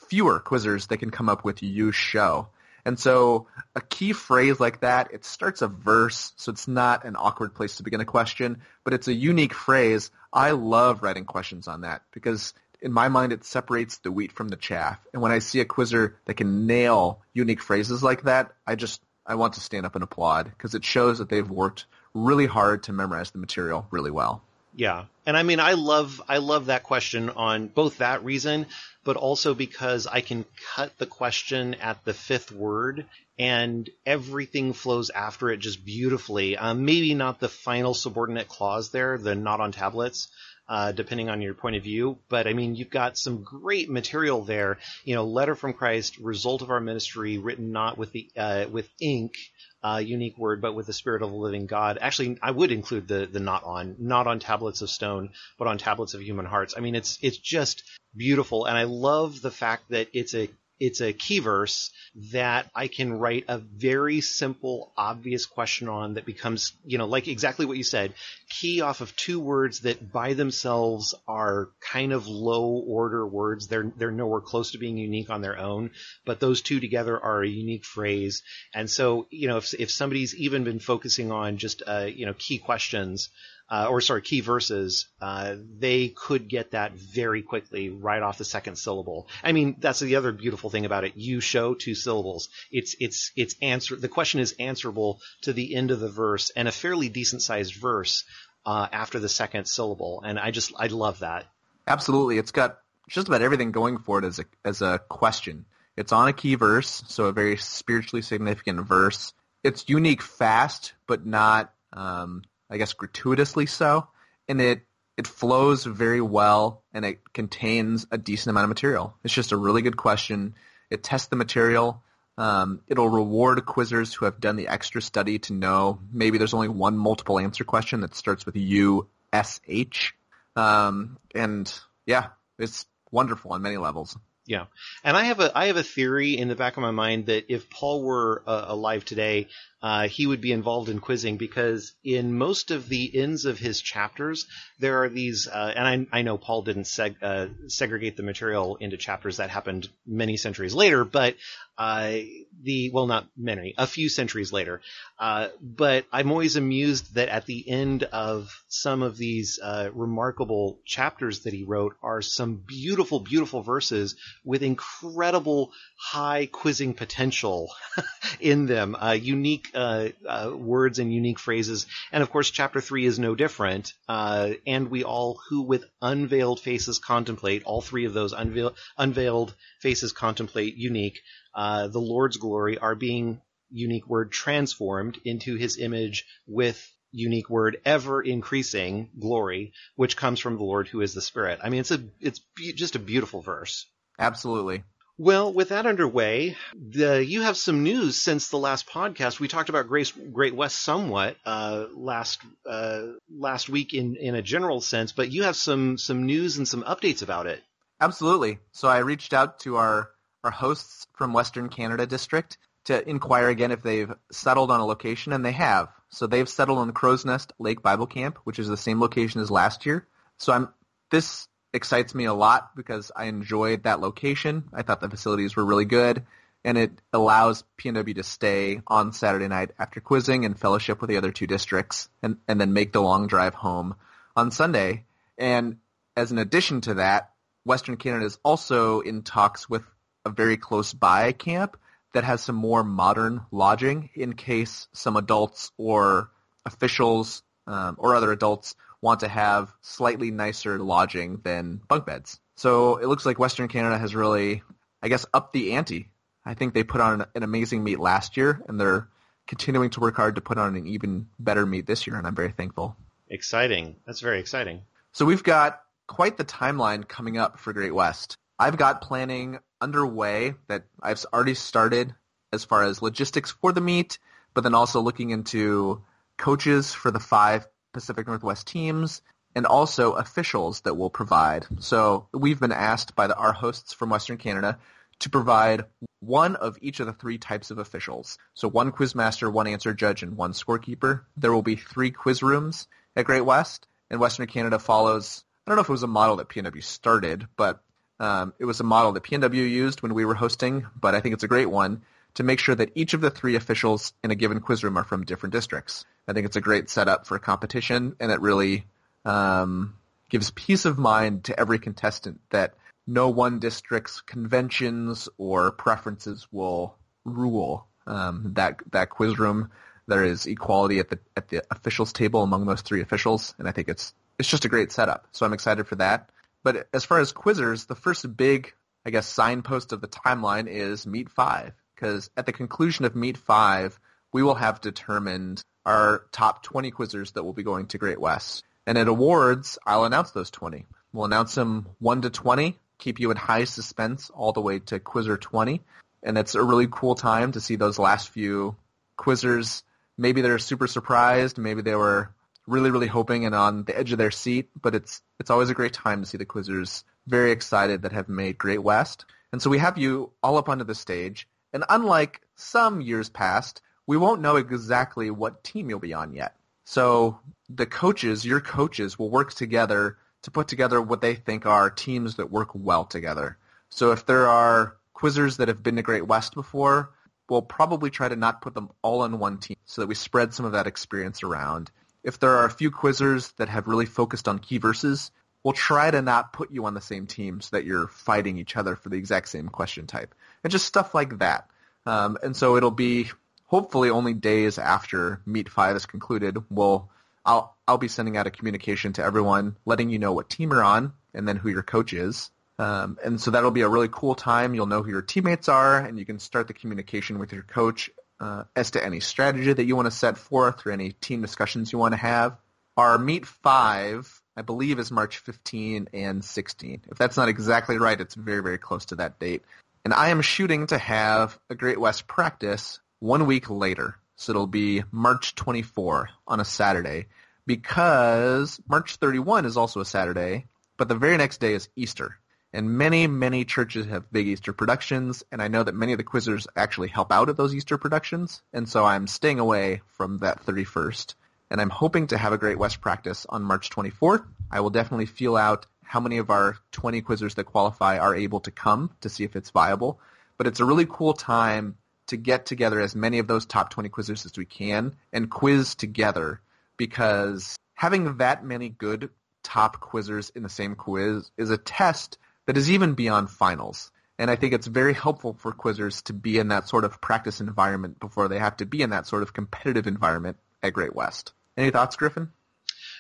[0.10, 2.50] fewer quizzers that can come up with you show.
[2.86, 7.16] And so a key phrase like that, it starts a verse, so it's not an
[7.16, 10.12] awkward place to begin a question, but it's a unique phrase.
[10.32, 14.50] I love writing questions on that because in my mind it separates the wheat from
[14.50, 15.00] the chaff.
[15.14, 19.02] And when I see a quizzer that can nail unique phrases like that, I just
[19.26, 22.84] I want to stand up and applaud because it shows that they've worked really hard
[22.84, 24.42] to memorize the material really well.
[24.76, 25.06] Yeah.
[25.26, 28.66] And I mean, I love, I love that question on both that reason,
[29.04, 33.06] but also because I can cut the question at the fifth word
[33.38, 36.58] and everything flows after it just beautifully.
[36.58, 40.28] Um, maybe not the final subordinate clause there, the not on tablets,
[40.74, 42.18] uh, depending on your point of view.
[42.30, 44.80] But I mean, you've got some great material there.
[45.06, 48.90] You know, letter from Christ, result of our ministry, written not with the uh, with
[49.00, 49.36] ink,
[49.84, 52.00] uh, unique word, but with the spirit of the living God.
[52.02, 55.78] Actually, I would include the the not on, not on tablets of stone, but on
[55.78, 56.74] tablets of human hearts.
[56.76, 57.84] I mean, it's it's just
[58.18, 60.50] beautiful, and I love the fact that it's a
[60.84, 61.92] it's a key verse
[62.34, 67.30] that I can write a very simple, obvious question on that becomes, you know, like
[67.30, 68.14] exactly what you said,
[68.50, 73.68] key off of two words that by themselves are kind of low order words.
[73.68, 75.92] They're, they're nowhere close to being unique on their own,
[76.26, 78.44] but those two together are a unique phrase.
[78.74, 82.34] And so, you know, if, if somebody's even been focusing on just, uh, you know,
[82.38, 83.30] key questions,
[83.74, 88.46] uh, or sorry, key verses, uh, they could get that very quickly right off the
[88.46, 89.28] second syllable.
[89.44, 91.14] I mean, that's the other beautiful thing about it.
[91.16, 92.50] You show two syllables.
[92.72, 93.96] It's it's it's answer.
[93.96, 97.74] The question is answerable to the end of the verse, and a fairly decent sized
[97.74, 98.26] verse
[98.64, 100.22] uh, after the second syllable.
[100.24, 101.48] And I just I love that.
[101.88, 102.78] Absolutely, it's got
[103.10, 105.66] just about everything going for it as a as a question.
[105.98, 109.34] It's on a key verse, so a very spiritually significant verse.
[109.64, 114.08] It's unique, fast, but not um, I guess gratuitously so,
[114.48, 114.82] and it
[115.16, 119.16] it flows very well and it contains a decent amount of material.
[119.24, 120.56] It's just a really good question.
[120.90, 122.02] It tests the material.
[122.36, 126.68] Um, it'll reward quizzers who have done the extra study to know maybe there's only
[126.68, 130.16] one multiple answer question that starts with U S H.
[130.56, 131.72] Um, and
[132.08, 134.18] yeah, it's wonderful on many levels.
[134.46, 134.66] Yeah,
[135.06, 137.46] and I have a I have a theory in the back of my mind that
[137.48, 139.48] if Paul were uh, alive today,
[139.84, 143.82] uh, he would be involved in quizzing because in most of the ends of his
[143.82, 144.48] chapters,
[144.80, 148.78] there are these, uh, and I, I, know Paul didn't seg- uh, segregate the material
[148.78, 151.36] into chapters that happened many centuries later, but
[151.78, 152.14] uh,
[152.62, 154.80] the, well, not many, a few centuries later.
[155.20, 160.80] Uh, but I'm always amused that at the end of some of these uh, remarkable
[160.86, 164.16] chapters that he wrote are some beautiful, beautiful verses
[164.46, 167.70] with incredible high quizzing potential
[168.40, 171.86] in them, unique uh, uh, words and unique phrases.
[172.12, 173.94] And of course, chapter three is no different.
[174.08, 179.54] Uh, and we all who with unveiled faces contemplate, all three of those unveil- unveiled
[179.82, 181.20] faces contemplate unique,
[181.56, 187.78] uh, the Lord's glory are being unique word transformed into his image with unique word
[187.86, 191.92] ever increasing glory which comes from the lord who is the spirit i mean it's
[191.92, 193.86] a it's be- just a beautiful verse
[194.20, 194.84] Absolutely.
[195.18, 199.40] Well, with that underway, the, you have some news since the last podcast.
[199.40, 204.42] We talked about Grace, Great West somewhat uh, last uh, last week in, in a
[204.42, 207.62] general sense, but you have some some news and some updates about it.
[208.02, 208.60] Absolutely.
[208.72, 210.10] So I reached out to our,
[210.44, 215.32] our hosts from Western Canada District to inquire again if they've settled on a location,
[215.32, 215.90] and they have.
[216.10, 219.50] So they've settled on Crow's Nest Lake Bible Camp, which is the same location as
[219.50, 220.08] last year.
[220.38, 220.70] So I'm
[221.12, 224.66] this excites me a lot because I enjoyed that location.
[224.74, 226.24] I thought the facilities were really good,
[226.64, 231.18] and it allows PNW to stay on Saturday night after quizzing and fellowship with the
[231.18, 233.96] other two districts, and, and then make the long drive home
[234.36, 235.06] on Sunday.
[235.38, 235.78] And
[236.16, 237.32] as an addition to that,
[237.66, 239.84] Western Canada is also in talks with
[240.26, 241.78] a very close by camp
[242.14, 246.30] that has some more modern lodging in case some adults or
[246.66, 252.40] officials um, or other adults want to have slightly nicer lodging than bunk beds.
[252.56, 254.64] So it looks like Western Canada has really,
[255.02, 256.10] I guess, upped the ante.
[256.46, 259.10] I think they put on an, an amazing meet last year, and they're
[259.46, 262.36] continuing to work hard to put on an even better meet this year, and I'm
[262.36, 262.96] very thankful.
[263.30, 263.98] Exciting.
[264.06, 264.84] That's very exciting.
[265.12, 268.38] So we've got quite the timeline coming up for Great West.
[268.58, 272.16] I've got planning underway that I've already started
[272.54, 274.18] as far as logistics for the meet,
[274.54, 276.04] but then also looking into
[276.38, 279.22] coaches for the five Pacific Northwest teams
[279.56, 281.66] and also officials that will provide.
[281.80, 284.80] So we've been asked by the, our hosts from Western Canada
[285.20, 285.86] to provide
[286.20, 288.38] one of each of the three types of officials.
[288.56, 291.22] So one quizmaster, one answer judge, and one scorekeeper.
[291.38, 295.44] There will be three quiz rooms at Great West, and Western Canada follows.
[295.66, 297.82] I don't know if it was a model that PNW started, but
[298.20, 300.86] um, it was a model that PNW used when we were hosting.
[301.00, 302.02] But I think it's a great one
[302.36, 305.04] to make sure that each of the three officials in a given quiz room are
[305.04, 306.06] from different districts.
[306.28, 308.86] I think it's a great setup for competition, and it really
[309.26, 309.96] um,
[310.30, 312.74] gives peace of mind to every contestant that
[313.06, 319.70] no one district's conventions or preferences will rule um, that that quiz room.
[320.08, 323.72] There is equality at the at the officials table among those three officials, and I
[323.72, 325.28] think it's it's just a great setup.
[325.32, 326.30] So I'm excited for that.
[326.64, 328.74] But as far as quizzers, the first big,
[329.06, 333.38] I guess, signpost of the timeline is Meet Five, because at the conclusion of Meet
[333.38, 334.00] Five,
[334.32, 338.64] we will have determined our top 20 quizzers that will be going to Great West.
[338.86, 340.86] And at awards, I'll announce those 20.
[341.14, 345.00] We'll announce them 1 to 20, keep you in high suspense all the way to
[345.00, 345.82] Quizzer 20.
[346.24, 348.76] And it's a really cool time to see those last few
[349.18, 349.84] quizzers.
[350.18, 351.58] Maybe they're super surprised.
[351.58, 352.34] Maybe they were
[352.66, 354.70] really, really hoping and on the edge of their seat.
[354.82, 358.30] But it's it's always a great time to see the quizzers very excited that have
[358.30, 359.26] made Great West.
[359.52, 361.48] And so we have you all up onto the stage.
[361.74, 366.56] And unlike some years past, we won't know exactly what team you'll be on yet.
[366.86, 371.90] So the coaches, your coaches, will work together to put together what they think are
[371.90, 373.58] teams that work well together.
[373.90, 377.12] So if there are quizzers that have been to Great West before,
[377.50, 380.54] we'll probably try to not put them all on one team so that we spread
[380.54, 381.92] some of that experience around.
[382.24, 385.32] If there are a few quizzers that have really focused on key verses,
[385.64, 388.76] we'll try to not put you on the same team so that you're fighting each
[388.76, 390.36] other for the exact same question type.
[390.64, 391.70] And just stuff like that.
[392.06, 393.30] Um, and so it'll be
[393.66, 397.10] hopefully only days after Meet 5 is concluded, we'll
[397.46, 400.84] I'll I'll be sending out a communication to everyone, letting you know what team you're
[400.84, 402.50] on and then who your coach is.
[402.80, 404.74] Um, and so that'll be a really cool time.
[404.74, 408.10] You'll know who your teammates are, and you can start the communication with your coach
[408.40, 411.92] uh, as to any strategy that you want to set forth or any team discussions
[411.92, 412.58] you want to have.
[412.96, 417.04] Our Meet 5, I believe, is March 15 and 16.
[417.10, 419.64] If that's not exactly right, it's very, very close to that date.
[420.06, 424.18] And I am shooting to have a Great West practice one week later.
[424.36, 427.28] So it'll be March 24 on a Saturday
[427.66, 430.66] because March 31 is also a Saturday,
[430.98, 432.38] but the very next day is Easter.
[432.74, 436.24] And many, many churches have big Easter productions, and I know that many of the
[436.24, 440.66] quizzers actually help out at those Easter productions, and so I'm staying away from that
[440.66, 441.36] 31st.
[441.70, 444.46] And I'm hoping to have a Great West practice on March 24th.
[444.72, 448.60] I will definitely feel out how many of our 20 quizzers that qualify are able
[448.62, 450.20] to come to see if it's viable.
[450.58, 451.98] But it's a really cool time
[452.28, 455.96] to get together as many of those top 20 quizzers as we can and quiz
[455.96, 456.62] together
[456.98, 459.30] because having that many good
[459.64, 464.12] top quizzers in the same quiz is a test that is even beyond finals.
[464.40, 467.62] And I think it's very helpful for quizzers to be in that sort of practice
[467.62, 471.54] environment before they have to be in that sort of competitive environment at Great West.
[471.78, 472.52] Any thoughts, Griffin?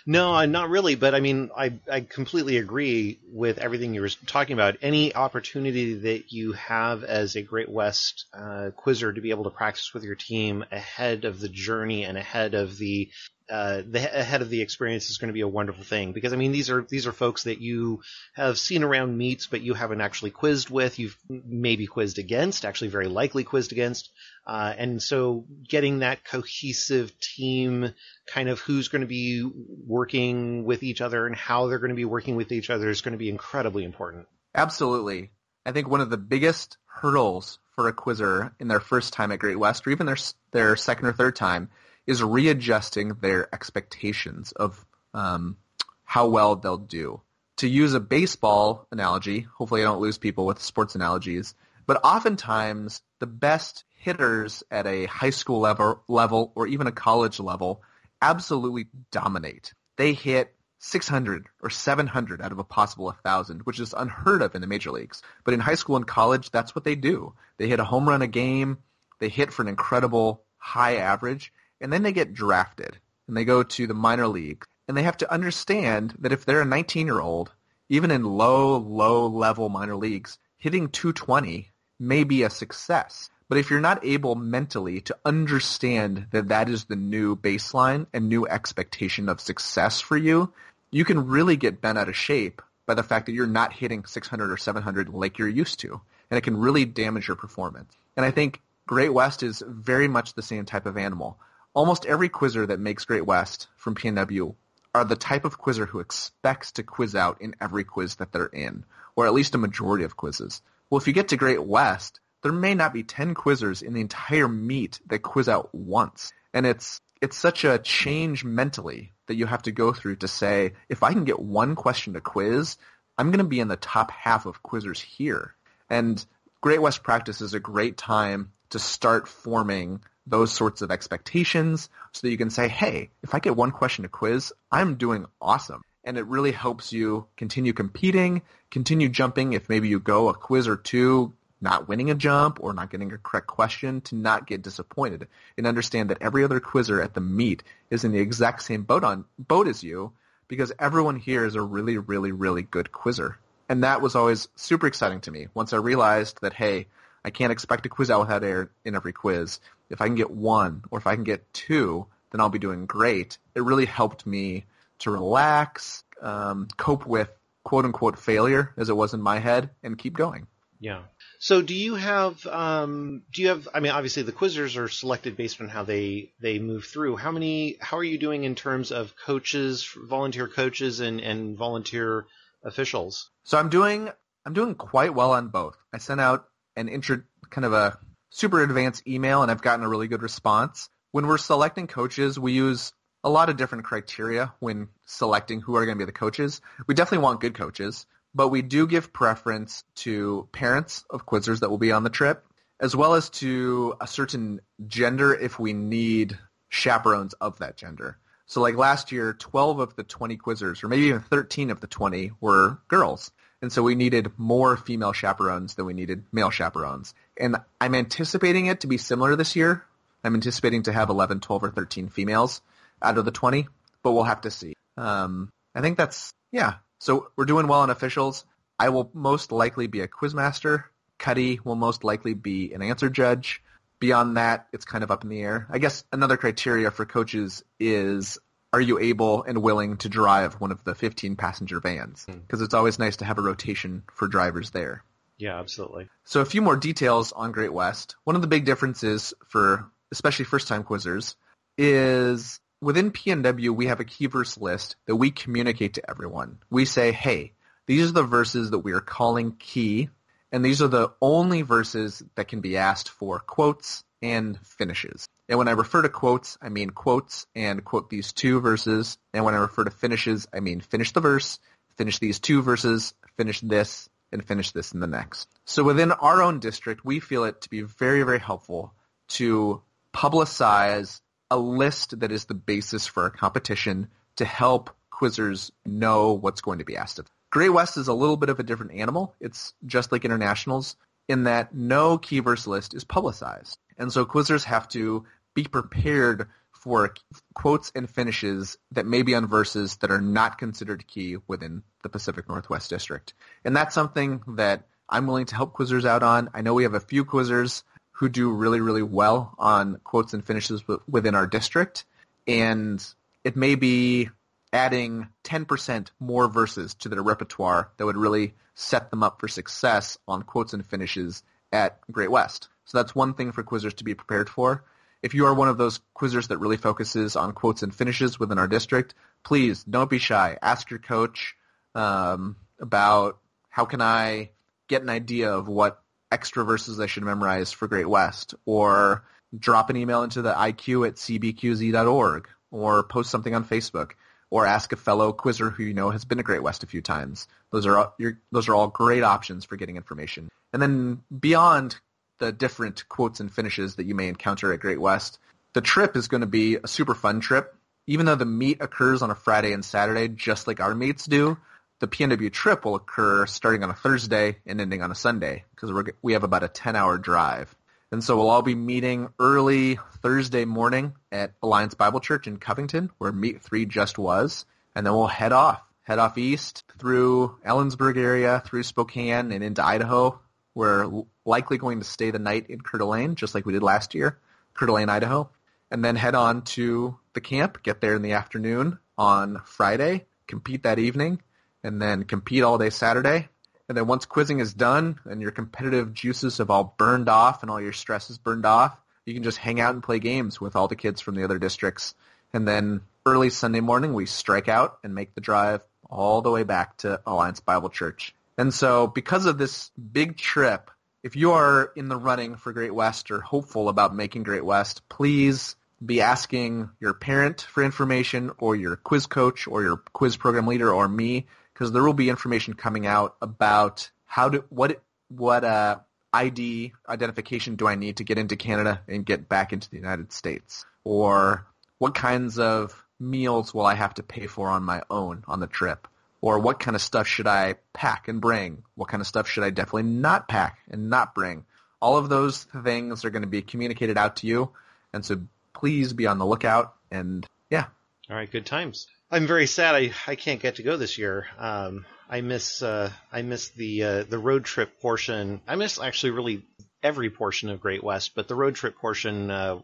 [0.05, 0.95] No, not really.
[0.95, 4.75] But I mean, I, I completely agree with everything you were talking about.
[4.81, 9.49] Any opportunity that you have as a Great West uh, quizzer to be able to
[9.49, 13.09] practice with your team ahead of the journey and ahead of the
[13.49, 16.37] uh, the ahead of the experience is going to be a wonderful thing because I
[16.37, 18.01] mean these are these are folks that you
[18.35, 22.87] have seen around meets but you haven't actually quizzed with you've maybe quizzed against actually
[22.87, 24.09] very likely quizzed against
[24.45, 27.93] uh, and so getting that cohesive team
[28.27, 29.49] kind of who's going to be
[29.87, 33.01] working with each other and how they're going to be working with each other is
[33.01, 34.27] going to be incredibly important.
[34.55, 35.31] Absolutely.
[35.65, 39.39] I think one of the biggest hurdles for a quizzer in their first time at
[39.39, 40.17] Great West or even their
[40.51, 41.69] their second or third time
[42.05, 45.57] is readjusting their expectations of um,
[46.03, 47.21] how well they'll do.
[47.57, 53.01] To use a baseball analogy, hopefully I don't lose people with sports analogies, but oftentimes
[53.19, 57.81] the best hitters at a high school level, level or even a college level
[58.21, 59.73] absolutely dominate.
[59.97, 64.61] They hit 600 or 700 out of a possible 1,000, which is unheard of in
[64.61, 65.21] the major leagues.
[65.45, 67.33] But in high school and college, that's what they do.
[67.57, 68.79] They hit a home run a game.
[69.19, 71.53] They hit for an incredible high average,
[71.83, 74.65] and then they get drafted and they go to the minor league.
[74.87, 77.51] And they have to understand that if they're a 19-year-old,
[77.89, 81.69] even in low, low level minor leagues, hitting 220
[81.99, 83.29] may be a success.
[83.49, 88.27] But if you're not able mentally to understand that that is the new baseline and
[88.27, 90.51] new expectation of success for you,
[90.91, 94.05] you can really get bent out of shape by the fact that you're not hitting
[94.05, 96.01] 600 or 700 like you're used to.
[96.29, 97.93] And it can really damage your performance.
[98.17, 101.37] And I think Great West is very much the same type of animal.
[101.73, 104.53] Almost every quizzer that makes Great West from PNW
[104.93, 108.45] are the type of quizzer who expects to quiz out in every quiz that they're
[108.45, 110.61] in, or at least a majority of quizzes.
[110.89, 114.01] Well, if you get to Great West, there may not be 10 quizzers in the
[114.01, 116.31] entire meet that quiz out once.
[116.53, 120.73] And it's it's such a change mentally that you have to go through to say,
[120.89, 122.77] if I can get one question to quiz,
[123.17, 125.55] I'm going to be in the top half of quizzers here.
[125.89, 126.23] And
[126.61, 132.21] Great West Practice is a great time to start forming those sorts of expectations so
[132.21, 135.81] that you can say, hey, if I get one question to quiz, I'm doing awesome.
[136.03, 140.67] And it really helps you continue competing, continue jumping if maybe you go a quiz
[140.67, 141.33] or two
[141.63, 145.65] not winning a jump or not getting a correct question to not get disappointed and
[145.65, 149.23] understand that every other quizzer at the meet is in the exact same boat on
[149.39, 150.11] boat as you
[150.49, 153.37] because everyone here is a really, really, really good quizzer.
[153.69, 155.47] And that was always super exciting to me.
[155.53, 156.87] Once I realized that, hey,
[157.25, 159.59] I can't expect to quiz out without air in every quiz.
[159.89, 162.85] If I can get one or if I can get two, then I'll be doing
[162.85, 163.37] great.
[163.55, 164.65] It really helped me
[164.99, 167.29] to relax, um, cope with
[167.63, 170.47] quote unquote failure as it was in my head, and keep going.
[170.79, 171.03] Yeah.
[171.39, 175.37] So do you have um, do you have I mean obviously the quizzers are selected
[175.37, 177.15] based on how they they move through.
[177.15, 182.25] How many how are you doing in terms of coaches, volunteer coaches and and volunteer
[182.63, 183.29] officials?
[183.43, 184.09] So I'm doing
[184.45, 185.77] I'm doing quite well on both.
[185.93, 187.97] I sent out an intro kind of a
[188.29, 190.89] super advanced email and I've gotten a really good response.
[191.11, 195.85] When we're selecting coaches, we use a lot of different criteria when selecting who are
[195.85, 196.61] going to be the coaches.
[196.87, 198.05] We definitely want good coaches
[198.35, 202.45] but we do give preference to parents of quizzers that will be on the trip,
[202.79, 206.37] as well as to a certain gender if we need
[206.69, 208.17] chaperones of that gender.
[208.45, 211.87] So like last year, 12 of the 20 quizzers, or maybe even 13 of the
[211.87, 213.31] 20 were girls.
[213.63, 217.13] And so we needed more female chaperones than we needed male chaperones.
[217.37, 219.85] And I'm anticipating it to be similar this year.
[220.21, 222.61] I'm anticipating to have 11, 12, or 13 females
[223.01, 223.69] out of the 20,
[224.03, 224.73] but we'll have to see.
[224.97, 228.43] Um, I think that's, yeah, so we're doing well on officials.
[228.77, 230.83] I will most likely be a quizmaster.
[231.17, 233.63] Cuddy will most likely be an answer judge.
[234.01, 235.67] Beyond that, it's kind of up in the air.
[235.69, 238.39] I guess another criteria for coaches is
[238.73, 242.25] are you able and willing to drive one of the 15 passenger vans?
[242.25, 242.65] Because hmm.
[242.65, 245.03] it's always nice to have a rotation for drivers there.
[245.37, 246.09] Yeah, absolutely.
[246.25, 248.15] So a few more details on Great West.
[248.23, 251.35] One of the big differences for especially first time quizzers
[251.77, 256.59] is within PNW, we have a key verse list that we communicate to everyone.
[256.69, 257.53] We say, hey,
[257.87, 260.09] these are the verses that we are calling key,
[260.51, 265.27] and these are the only verses that can be asked for quotes and finishes.
[265.49, 269.17] And when I refer to quotes, I mean quotes and quote these two verses.
[269.33, 271.59] And when I refer to finishes, I mean finish the verse,
[271.97, 275.49] finish these two verses, finish this, and finish this in the next.
[275.65, 278.93] So within our own district, we feel it to be very, very helpful
[279.29, 279.81] to
[280.13, 281.19] publicize
[281.51, 284.07] a list that is the basis for a competition
[284.37, 287.25] to help quizzers know what's going to be asked of.
[287.25, 287.33] Them.
[287.51, 289.35] Great West is a little bit of a different animal.
[289.39, 290.95] It's just like internationals.
[291.27, 293.77] In that no key verse list is publicized.
[293.97, 297.13] And so quizzers have to be prepared for
[297.53, 302.09] quotes and finishes that may be on verses that are not considered key within the
[302.09, 303.33] Pacific Northwest District.
[303.63, 306.49] And that's something that I'm willing to help quizzers out on.
[306.53, 310.45] I know we have a few quizzers who do really, really well on quotes and
[310.45, 312.05] finishes within our district.
[312.47, 313.05] And
[313.43, 314.29] it may be
[314.73, 320.17] adding 10% more verses to their repertoire that would really set them up for success
[320.27, 322.69] on quotes and finishes at Great West.
[322.85, 324.83] So that's one thing for quizzers to be prepared for.
[325.21, 328.57] If you are one of those quizzers that really focuses on quotes and finishes within
[328.57, 329.13] our district,
[329.43, 330.57] please don't be shy.
[330.61, 331.55] Ask your coach
[331.95, 333.37] um, about
[333.69, 334.49] how can I
[334.89, 336.01] get an idea of what
[336.31, 339.23] extra verses I should memorize for Great West, or
[339.57, 344.13] drop an email into the IQ at cbqz.org, or post something on Facebook
[344.53, 347.01] or ask a fellow quizzer who you know has been to Great West a few
[347.01, 347.47] times.
[347.71, 348.15] Those are all,
[348.51, 350.47] those are all great options for getting information.
[350.71, 351.99] And then beyond
[352.37, 355.39] the different quotes and finishes that you may encounter at Great West,
[355.73, 357.75] the trip is going to be a super fun trip.
[358.05, 361.57] Even though the meet occurs on a Friday and Saturday, just like our meets do,
[361.99, 366.13] the PNW trip will occur starting on a Thursday and ending on a Sunday because
[366.21, 367.75] we have about a 10-hour drive.
[368.13, 373.09] And so we'll all be meeting early Thursday morning at Alliance Bible Church in Covington,
[373.17, 374.67] where Meet 3 just was.
[374.93, 379.83] And then we'll head off, head off east through Ellensburg area, through Spokane, and into
[379.83, 380.39] Idaho.
[380.75, 384.13] We're likely going to stay the night in Coeur d'Alene, just like we did last
[384.13, 384.37] year,
[384.75, 385.49] Coeur d'Alene, Idaho.
[385.89, 390.83] And then head on to the camp, get there in the afternoon on Friday, compete
[390.83, 391.41] that evening,
[391.83, 393.49] and then compete all day Saturday,
[393.93, 397.69] and then once quizzing is done and your competitive juices have all burned off and
[397.69, 400.75] all your stress is burned off, you can just hang out and play games with
[400.75, 402.15] all the kids from the other districts.
[402.53, 406.63] And then early Sunday morning, we strike out and make the drive all the way
[406.63, 408.33] back to Alliance Bible Church.
[408.57, 410.89] And so because of this big trip,
[411.21, 415.07] if you are in the running for Great West or hopeful about making Great West,
[415.07, 420.65] please be asking your parent for information or your quiz coach or your quiz program
[420.65, 425.63] leader or me because there will be information coming out about how to what what
[425.63, 425.99] uh,
[426.31, 430.31] ID identification do I need to get into Canada and get back into the United
[430.31, 431.67] States, or
[431.97, 435.67] what kinds of meals will I have to pay for on my own on the
[435.67, 436.07] trip,
[436.41, 438.83] or what kind of stuff should I pack and bring?
[438.95, 441.65] What kind of stuff should I definitely not pack and not bring?
[442.01, 444.71] All of those things are going to be communicated out to you,
[445.13, 445.41] and so
[445.73, 446.95] please be on the lookout.
[447.11, 447.85] And yeah.
[448.29, 449.07] All right, good times.
[449.33, 451.47] I'm very sad I, I can't get to go this year.
[451.57, 455.59] Um, I miss uh, I miss the uh, the road trip portion.
[455.67, 456.63] I miss actually really
[457.01, 459.79] every portion of Great West, but the road trip portion, uh,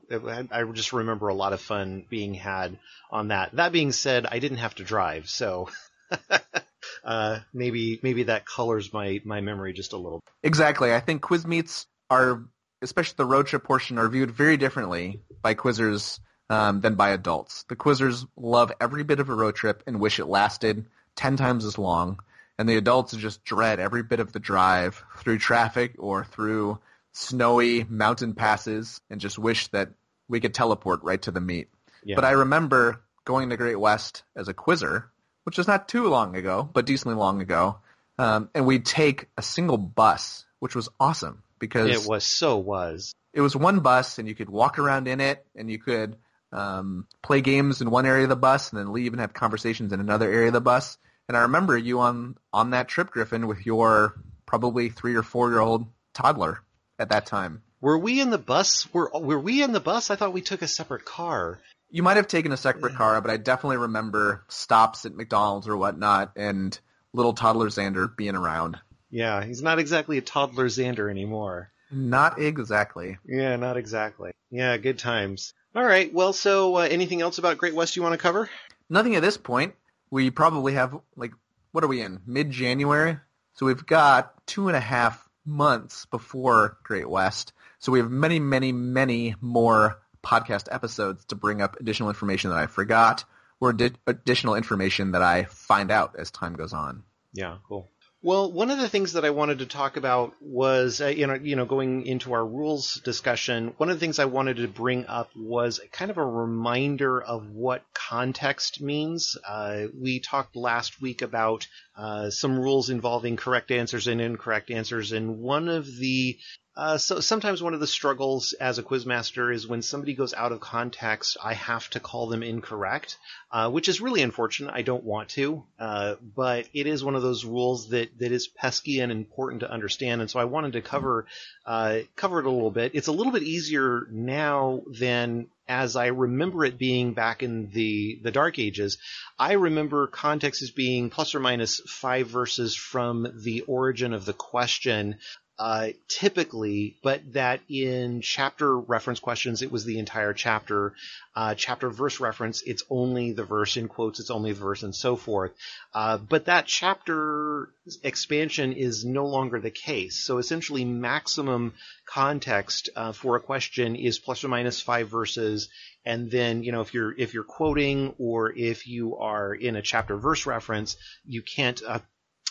[0.52, 2.78] I, just remember a lot of fun being had
[3.12, 3.56] on that.
[3.56, 5.70] That being said, I didn't have to drive, so
[7.04, 10.22] uh, maybe maybe that colors my my memory just a little.
[10.43, 10.93] Exactly.
[10.93, 12.43] I think quiz meets are,
[12.84, 16.20] especially the road trip portion, are viewed very differently by quizzers
[16.50, 17.64] um, than by adults.
[17.64, 20.86] The quizzers love every bit of a road trip and wish it lasted
[21.16, 22.20] 10 times as long.
[22.58, 26.80] And the adults just dread every bit of the drive through traffic or through
[27.14, 29.89] snowy mountain passes and just wish that
[30.28, 31.70] we could teleport right to the meet.
[32.04, 32.16] Yeah.
[32.16, 35.10] But I remember going to Great West as a quizzer,
[35.43, 37.78] which was not too long ago, but decently long ago.
[38.18, 43.14] Um, and we'd take a single bus, which was awesome because it was so was.
[43.34, 46.18] It was one bus, and you could walk around in it, and you could
[46.52, 49.93] um, play games in one area of the bus and then leave and have conversations
[49.93, 50.97] in another area of the bus.
[51.28, 55.50] And I remember you on on that trip, Griffin, with your probably three or four
[55.50, 56.62] year old toddler
[56.97, 57.62] at that time.
[57.82, 58.91] Were we in the bus?
[58.93, 60.10] Were were we in the bus?
[60.10, 61.60] I thought we took a separate car.
[61.91, 65.78] You might have taken a separate car, but I definitely remember stops at McDonald's or
[65.78, 66.78] whatnot, and
[67.14, 68.78] little toddler Xander being around.
[69.10, 71.72] Yeah, he's not exactly a toddler Xander anymore.
[71.91, 73.18] Not exactly.
[73.26, 74.32] Yeah, not exactly.
[74.52, 75.54] Yeah, good times.
[75.80, 76.13] All right.
[76.13, 78.49] Well, so uh, anything else about Great West you want to cover?
[78.89, 79.75] Nothing at this point.
[80.11, 81.32] We probably have like
[81.71, 83.17] what are we in mid January?
[83.53, 87.53] So we've got two and a half months before Great West.
[87.80, 92.59] So we have many, many, many more podcast episodes to bring up additional information that
[92.59, 93.23] I forgot
[93.61, 93.73] or
[94.05, 97.03] additional information that I find out as time goes on.
[97.32, 97.88] Yeah, cool.
[98.22, 101.36] Well, one of the things that I wanted to talk about was, uh, you know,
[101.36, 103.74] you know, going into our rules discussion.
[103.78, 107.49] One of the things I wanted to bring up was kind of a reminder of
[107.51, 109.38] what context means.
[109.47, 111.65] Uh, we talked last week about
[112.00, 116.38] uh, some rules involving correct answers and incorrect answers, and one of the
[116.80, 120.54] Uh, so sometimes one of the struggles as a quizmaster is when somebody goes out
[120.54, 123.18] of context, I have to call them incorrect,
[123.52, 124.74] uh, which is really unfortunate.
[124.74, 128.47] I don't want to, uh, but it is one of those rules that that is
[128.47, 130.22] pesky and important to understand.
[130.22, 131.26] And so I wanted to cover
[131.66, 132.91] uh, cover it a little bit.
[132.93, 138.20] It's a little bit easier now than as I remember it being back in the
[138.24, 138.97] the Dark Ages.
[139.38, 144.34] I remember context as being plus or minus five verses from the origin of the
[144.34, 145.20] question
[145.60, 150.93] uh, typically, but that in chapter reference questions, it was the entire chapter.
[151.36, 154.95] Uh, chapter verse reference, it's only the verse in quotes, it's only the verse and
[154.95, 155.51] so forth.
[155.93, 157.70] Uh, but that chapter
[158.03, 160.16] expansion is no longer the case.
[160.26, 161.74] So essentially, maximum
[162.05, 165.68] context uh, for a question is plus or minus five verses.
[166.05, 169.82] And then, you know, if you're if you're quoting or if you are in a
[169.82, 170.95] chapter verse reference,
[171.26, 171.99] you can't uh,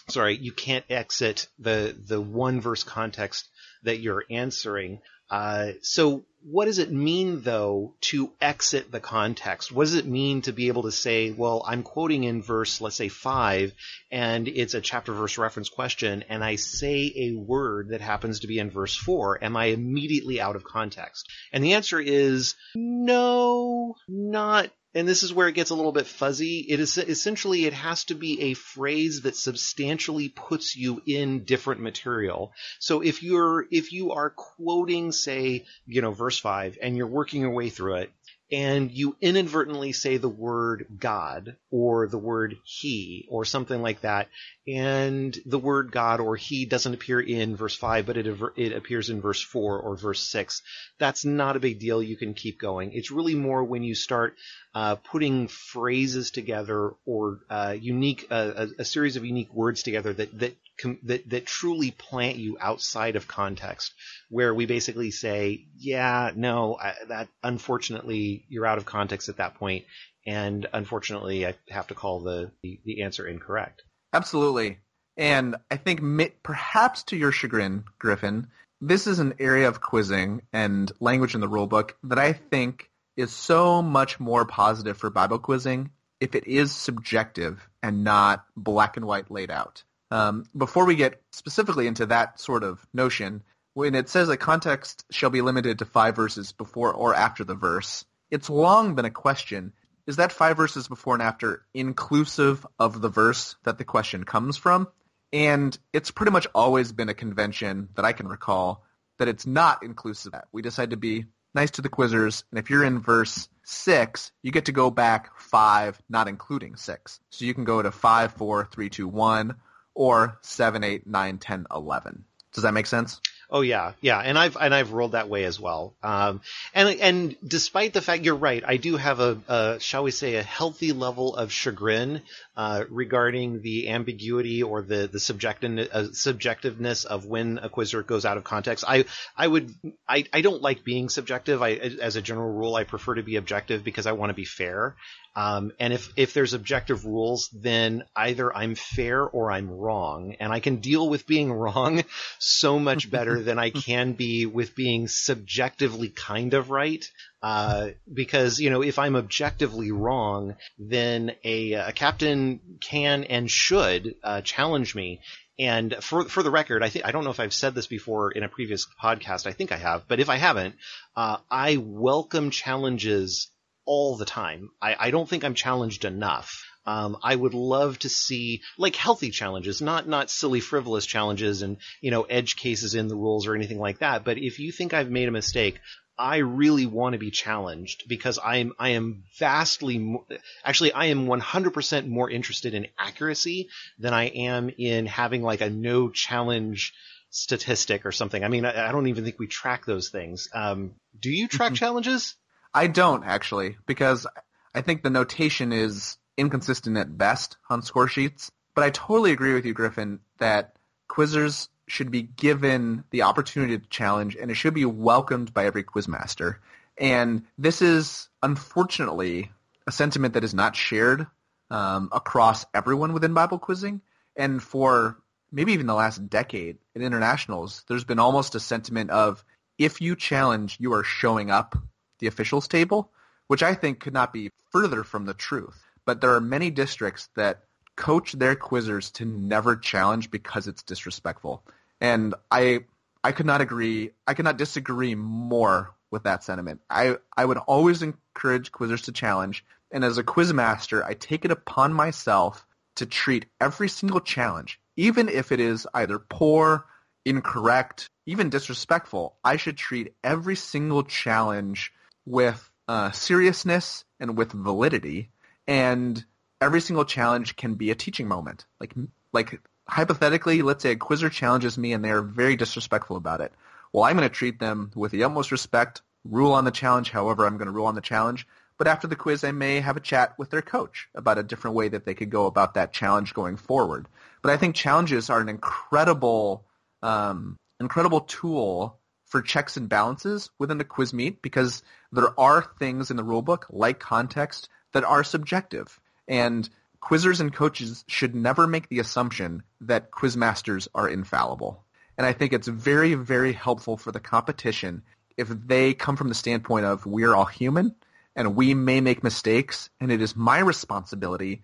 [0.09, 3.49] sorry, you can't exit the the one verse context
[3.83, 5.01] that you're answering.
[5.31, 9.73] Uh, so what does it mean though to exit the context?
[9.73, 12.97] What does it mean to be able to say, well, I'm quoting in verse, let's
[12.97, 13.75] say five,
[14.11, 18.47] and it's a chapter verse reference question, and I say a word that happens to
[18.47, 19.43] be in verse four.
[19.43, 21.29] Am I immediately out of context?
[21.53, 26.07] And the answer is no, not and this is where it gets a little bit
[26.07, 26.61] fuzzy.
[26.69, 31.81] It is essentially it has to be a phrase that substantially puts you in different
[31.81, 32.53] material.
[32.79, 37.43] So if you're if you are quoting, say, you know, verse five, and you're working
[37.43, 38.13] your way through it,
[38.51, 44.29] and you inadvertently say the word God or the word He or something like that,
[44.67, 48.27] and the word God or He doesn't appear in verse 5, but it,
[48.57, 50.63] it appears in verse 4 or verse 6,
[50.99, 52.03] that's not a big deal.
[52.03, 52.93] You can keep going.
[52.93, 54.37] It's really more when you start
[54.75, 60.13] uh, putting phrases together or uh, unique uh, a, a, series of unique words together
[60.13, 60.57] that that
[61.05, 63.95] that that truly plant you outside of context,
[64.29, 69.55] where we basically say, yeah, no, I, that unfortunately you're out of context at that
[69.55, 69.85] point,
[70.27, 73.83] and unfortunately I have to call the the, the answer incorrect.
[74.13, 74.79] Absolutely,
[75.17, 76.01] and I think
[76.43, 78.49] perhaps to your chagrin, Griffin,
[78.81, 83.33] this is an area of quizzing and language in the rulebook that I think is
[83.33, 89.07] so much more positive for Bible quizzing if it is subjective and not black and
[89.07, 89.83] white laid out.
[90.11, 93.43] Um, before we get specifically into that sort of notion,
[93.75, 97.55] when it says that context shall be limited to five verses before or after the
[97.55, 99.73] verse, it's long been a question.
[100.07, 104.57] Is that five verses before and after inclusive of the verse that the question comes
[104.57, 104.89] from?
[105.33, 108.85] And it's pretty much always been a convention that I can recall
[109.19, 110.33] that it's not inclusive.
[110.53, 114.53] We decide to be nice to the quizzers, and if you're in verse 6, you
[114.53, 117.21] get to go back 5, not including 6.
[117.31, 119.57] So you can go to 5, 4, 3, 2, 1,
[119.99, 122.25] or 7, 8, 9, 10, 11.
[122.55, 123.21] Does that make sense?
[123.51, 125.95] Oh yeah, yeah, and I've and I've rolled that way as well.
[126.03, 126.43] Um,
[126.75, 130.35] and and despite the fact you're right, I do have a, a shall we say
[130.35, 132.21] a healthy level of chagrin
[132.59, 138.27] uh, regarding the ambiguity or the the subjective, uh, subjectiveness of when a quizzer goes
[138.27, 138.85] out of context.
[138.87, 139.75] I I would
[140.07, 141.63] I, I don't like being subjective.
[141.63, 144.45] I as a general rule, I prefer to be objective because I want to be
[144.45, 144.95] fair.
[145.39, 150.35] Um, and if, if there's objective rules, then either I'm fair or I'm wrong.
[150.41, 152.03] And I can deal with being wrong
[152.41, 157.09] so much better than I can be with being subjectively kind of right.
[157.41, 164.17] Uh, because, you know, if I'm objectively wrong, then a, a captain can and should
[164.25, 165.21] uh, challenge me.
[165.57, 168.33] And for for the record, I think I don't know if I've said this before
[168.33, 169.47] in a previous podcast.
[169.47, 170.75] I think I have, but if I haven't,
[171.17, 173.49] uh, I welcome challenges
[173.89, 174.71] all the time.
[174.83, 176.63] I, I don't think I'm challenged enough.
[176.85, 181.79] Um, I would love to see like healthy challenges, not not silly frivolous challenges and
[182.03, 184.25] you know edge cases in the rules or anything like that.
[184.25, 185.81] But if you think I've made a mistake,
[186.19, 190.25] I really want to be challenged because I'm I am vastly more,
[190.63, 195.71] actually I am 100% more interested in accuracy than I am in having like a
[195.71, 196.93] no challenge
[197.31, 198.45] statistic or something.
[198.45, 200.51] I mean I, I don't even think we track those things.
[200.53, 201.77] Um, do you track mm-hmm.
[201.77, 202.35] challenges?
[202.75, 204.27] I don't actually, because
[204.75, 208.51] I think the notation is inconsistent at best on score sheets.
[208.75, 210.77] But I totally agree with you, Griffin, that
[211.11, 215.83] quizzers should be given the opportunity to challenge, and it should be welcomed by every
[215.83, 216.57] quizmaster.
[216.97, 219.51] And this is unfortunately
[219.87, 221.27] a sentiment that is not shared
[221.71, 224.01] um, across everyone within Bible quizzing.
[224.37, 225.17] And for
[225.51, 229.45] maybe even the last decade in internationals, there's been almost a sentiment of
[229.79, 231.77] if you challenge, you are showing up
[232.19, 233.11] the officials table,
[233.47, 235.85] which I think could not be further from the truth.
[236.05, 237.65] But there are many districts that
[237.97, 241.65] coach their quizzers to never challenge because it's disrespectful.
[242.01, 242.85] And I
[243.25, 244.13] I could not agree.
[244.27, 246.81] I could not disagree more with that sentiment.
[246.89, 251.45] I, I would always encourage quizzers to challenge, and as a quiz master, I take
[251.45, 252.65] it upon myself
[252.97, 256.87] to treat every single challenge, even if it is either poor,
[257.25, 259.37] incorrect, even disrespectful.
[259.45, 261.93] I should treat every single challenge
[262.29, 265.31] with uh, seriousness and with validity,
[265.67, 266.25] and
[266.61, 268.67] every single challenge can be a teaching moment.
[268.81, 268.95] Like
[269.33, 273.53] like hypothetically, let's say a quizzer challenges me and they're very disrespectful about it.
[273.93, 277.47] Well, I'm going to treat them with the utmost respect, rule on the challenge however
[277.47, 278.47] I'm going to rule on the challenge.
[278.77, 281.75] But after the quiz, I may have a chat with their coach about a different
[281.75, 284.07] way that they could go about that challenge going forward.
[284.41, 286.65] But I think challenges are an incredible,
[287.03, 288.98] um, incredible tool
[289.29, 293.65] for checks and balances within the quiz meet because there are things in the rulebook,
[293.71, 296.01] like context, that are subjective.
[296.27, 296.69] And
[297.03, 301.85] quizzers and coaches should never make the assumption that quizmasters are infallible.
[302.17, 305.03] And I think it's very, very helpful for the competition
[305.37, 307.95] if they come from the standpoint of we're all human
[308.35, 311.63] and we may make mistakes and it is my responsibility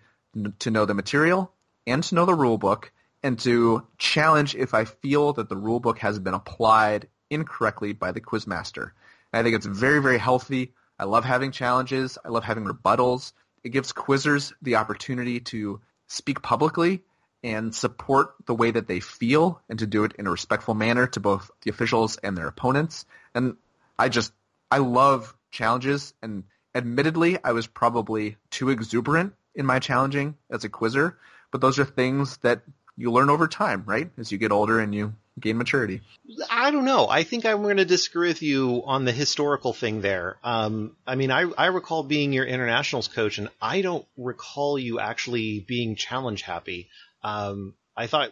[0.59, 1.51] to know the material
[1.85, 2.91] and to know the rule book
[3.21, 8.11] and to challenge if I feel that the rule book has been applied incorrectly by
[8.11, 8.91] the quizmaster.
[9.33, 10.73] I think it's very, very healthy.
[10.97, 12.17] I love having challenges.
[12.23, 13.33] I love having rebuttals.
[13.63, 17.01] It gives quizzers the opportunity to speak publicly
[17.43, 21.07] and support the way that they feel and to do it in a respectful manner
[21.07, 23.05] to both the officials and their opponents.
[23.33, 23.57] And
[23.99, 24.31] I just,
[24.71, 30.69] I love challenges and admittedly I was probably too exuberant in my challenging as a
[30.69, 31.17] quizzer,
[31.51, 32.63] but those are things that
[32.97, 34.09] you learn over time, right?
[34.17, 36.01] As you get older and you gain maturity.
[36.49, 37.07] I don't know.
[37.07, 40.37] I think I'm going to disagree with you on the historical thing there.
[40.43, 44.99] Um, I mean, I, I recall being your internationals coach, and I don't recall you
[44.99, 46.89] actually being challenge happy.
[47.23, 48.31] Um, I thought,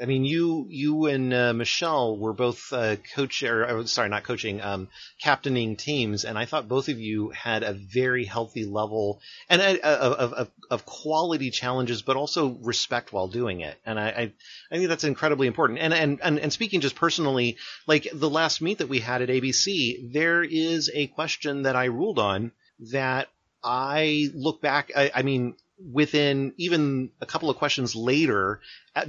[0.00, 4.22] I mean, you you and uh, Michelle were both uh, coach or uh, sorry, not
[4.22, 4.88] coaching, um,
[5.20, 9.76] captaining teams, and I thought both of you had a very healthy level and uh,
[9.82, 13.76] of, of, of quality challenges, but also respect while doing it.
[13.84, 14.32] And I, I,
[14.70, 15.80] I think that's incredibly important.
[15.80, 19.28] And, and and and speaking just personally, like the last meet that we had at
[19.28, 22.52] ABC, there is a question that I ruled on
[22.92, 23.28] that
[23.64, 24.92] I look back.
[24.96, 28.60] I, I mean, within even a couple of questions later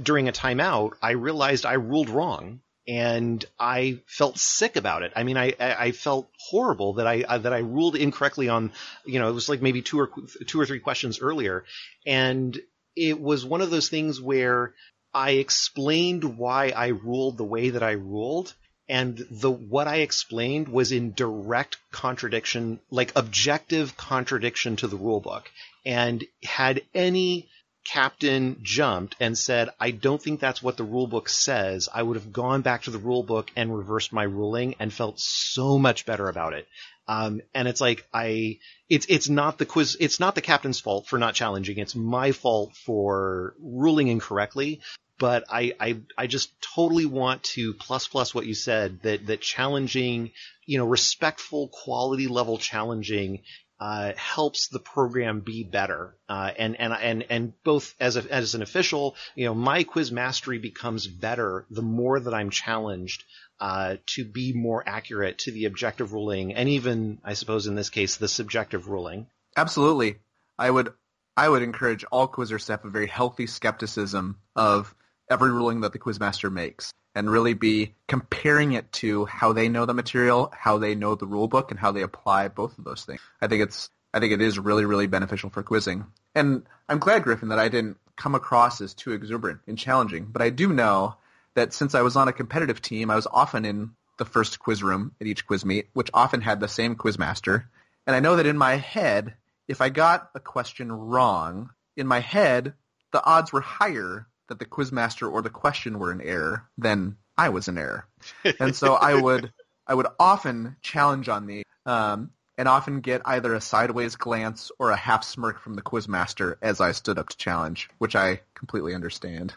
[0.02, 5.12] during a timeout, I realized I ruled wrong and I felt sick about it.
[5.14, 8.72] I mean, I, I felt horrible that I, uh, that I ruled incorrectly on,
[9.04, 10.10] you know, it was like maybe two or
[10.46, 11.64] two or three questions earlier.
[12.06, 12.58] And
[12.96, 14.74] it was one of those things where
[15.12, 18.54] I explained why I ruled the way that I ruled
[18.90, 25.20] and the what I explained was in direct contradiction, like objective contradiction to the rule
[25.20, 25.48] book.
[25.84, 27.48] And had any
[27.84, 32.16] captain jumped and said, I don't think that's what the rule book says, I would
[32.16, 36.06] have gone back to the rule book and reversed my ruling and felt so much
[36.06, 36.68] better about it.
[37.08, 38.58] Um, and it's like I,
[38.88, 41.78] it's it's not the quiz, it's not the captain's fault for not challenging.
[41.78, 44.80] It's my fault for ruling incorrectly.
[45.18, 49.42] But I, I, I just totally want to plus plus what you said that that
[49.42, 50.30] challenging,
[50.64, 53.42] you know, respectful quality level challenging
[53.80, 56.14] uh, helps the program be better.
[56.28, 60.12] Uh, and, and, and, and both as a, as an official, you know, my quiz
[60.12, 63.24] mastery becomes better the more that I'm challenged,
[63.58, 67.90] uh, to be more accurate to the objective ruling and even, I suppose in this
[67.90, 69.26] case, the subjective ruling.
[69.56, 70.16] Absolutely.
[70.58, 70.92] I would,
[71.36, 74.94] I would encourage all quizzers to have a very healthy skepticism of
[75.30, 79.86] every ruling that the quizmaster makes and really be comparing it to how they know
[79.86, 83.04] the material, how they know the rule book, and how they apply both of those
[83.04, 83.20] things.
[83.40, 86.04] I think it's I think it is really, really beneficial for quizzing.
[86.34, 90.26] And I'm glad, Griffin, that I didn't come across as too exuberant and challenging.
[90.26, 91.14] But I do know
[91.54, 94.82] that since I was on a competitive team, I was often in the first quiz
[94.82, 97.64] room at each quiz meet, which often had the same quizmaster.
[98.06, 99.34] And I know that in my head,
[99.68, 102.74] if I got a question wrong, in my head,
[103.12, 107.48] the odds were higher that the quizmaster or the question were in error, then I
[107.48, 108.06] was in error.
[108.60, 109.52] and so I would
[109.86, 114.90] I would often challenge on the um, and often get either a sideways glance or
[114.90, 118.94] a half smirk from the quizmaster as I stood up to challenge, which I completely
[118.94, 119.54] understand.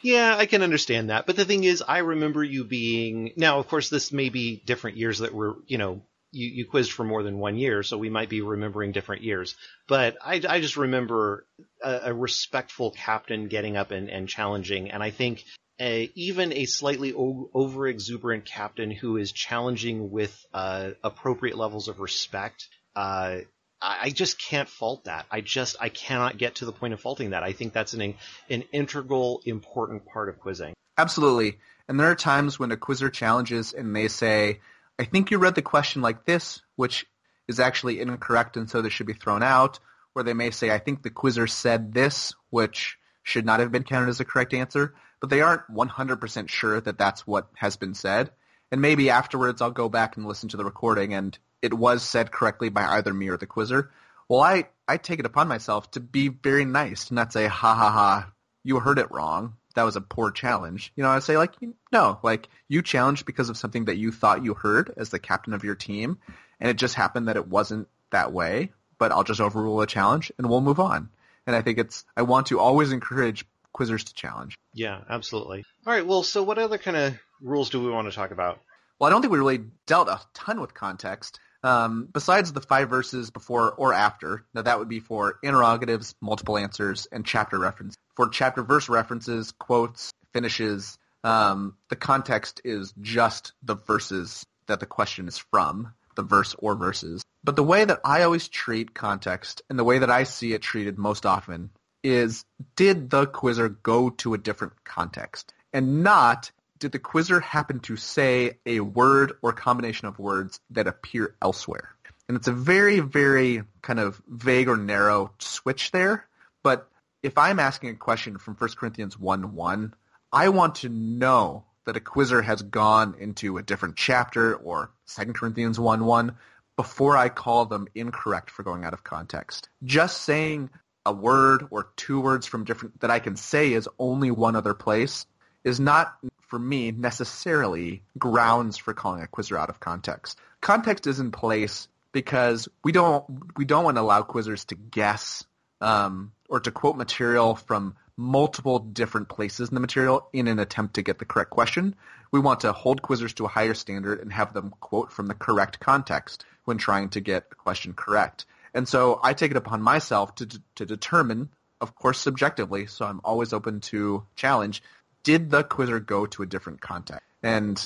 [0.00, 1.26] Yeah, I can understand that.
[1.26, 3.58] But the thing is, I remember you being now.
[3.58, 6.02] Of course, this may be different years that were you know
[6.34, 9.56] you, you quizzed for more than one year, so we might be remembering different years.
[9.88, 11.46] But I, I just remember
[11.82, 15.44] a, a, respectful captain getting up and, and challenging, and I think
[15.80, 21.88] a, even a slightly o- over exuberant captain who is challenging with uh, appropriate levels
[21.88, 22.68] of respect.
[22.94, 23.38] Uh,
[23.86, 25.26] I just can't fault that.
[25.30, 27.42] I just I cannot get to the point of faulting that.
[27.42, 28.14] I think that's an
[28.48, 30.72] an integral important part of quizzing.
[30.96, 31.58] Absolutely.
[31.88, 34.60] And there are times when a quizzer challenges and they say,
[34.98, 37.06] I think you read the question like this, which
[37.48, 39.80] is actually incorrect and so this should be thrown out.
[40.14, 43.82] Or they may say, I think the quizzer said this, which should not have been
[43.82, 44.94] counted as a correct answer.
[45.20, 48.30] But they aren't 100% sure that that's what has been said.
[48.70, 52.30] And maybe afterwards I'll go back and listen to the recording and it was said
[52.30, 53.90] correctly by either me or the quizzer.
[54.28, 57.74] Well, I, I take it upon myself to be very nice, to not say, ha
[57.74, 58.32] ha ha,
[58.62, 60.92] you heard it wrong that was a poor challenge.
[60.96, 61.54] You know, I say like,
[61.92, 65.52] no, like you challenged because of something that you thought you heard as the captain
[65.52, 66.18] of your team,
[66.60, 68.72] and it just happened that it wasn't that way.
[68.98, 71.10] But I'll just overrule a challenge and we'll move on.
[71.46, 73.44] And I think it's I want to always encourage
[73.76, 74.56] quizzers to challenge.
[74.72, 75.64] Yeah, absolutely.
[75.86, 76.06] All right.
[76.06, 78.60] Well, so what other kind of rules do we want to talk about?
[78.98, 81.40] Well, I don't think we really dealt a ton with context.
[81.64, 86.58] Um, besides the five verses before or after, now that would be for interrogatives, multiple
[86.58, 87.96] answers, and chapter reference.
[88.16, 94.86] For chapter verse references, quotes, finishes, um, the context is just the verses that the
[94.86, 97.22] question is from, the verse or verses.
[97.42, 100.62] But the way that I always treat context and the way that I see it
[100.62, 101.70] treated most often
[102.02, 102.44] is
[102.76, 105.52] did the quizzer go to a different context?
[105.72, 110.86] And not did the quizzer happen to say a word or combination of words that
[110.86, 111.90] appear elsewhere?
[112.28, 116.26] And it's a very, very kind of vague or narrow switch there.
[116.62, 116.88] But
[117.24, 119.94] if I'm asking a question from 1 Corinthians 1 1,
[120.30, 125.32] I want to know that a quizzer has gone into a different chapter or 2
[125.32, 126.36] Corinthians 1 1
[126.76, 129.70] before I call them incorrect for going out of context.
[129.82, 130.68] Just saying
[131.06, 134.74] a word or two words from different that I can say is only one other
[134.74, 135.24] place
[135.64, 136.14] is not
[136.48, 140.38] for me, necessarily grounds for calling a quizzer out of context.
[140.60, 143.24] Context is in place because we don't
[143.56, 145.46] we don't want to allow quizzers to guess
[145.84, 150.94] um, or to quote material from multiple different places in the material in an attempt
[150.94, 151.94] to get the correct question.
[152.32, 155.34] We want to hold quizzers to a higher standard and have them quote from the
[155.34, 158.46] correct context when trying to get a question correct.
[158.72, 163.20] And so I take it upon myself to, to determine, of course subjectively, so I'm
[163.22, 164.82] always open to challenge,
[165.22, 167.26] did the quizzer go to a different context?
[167.42, 167.78] And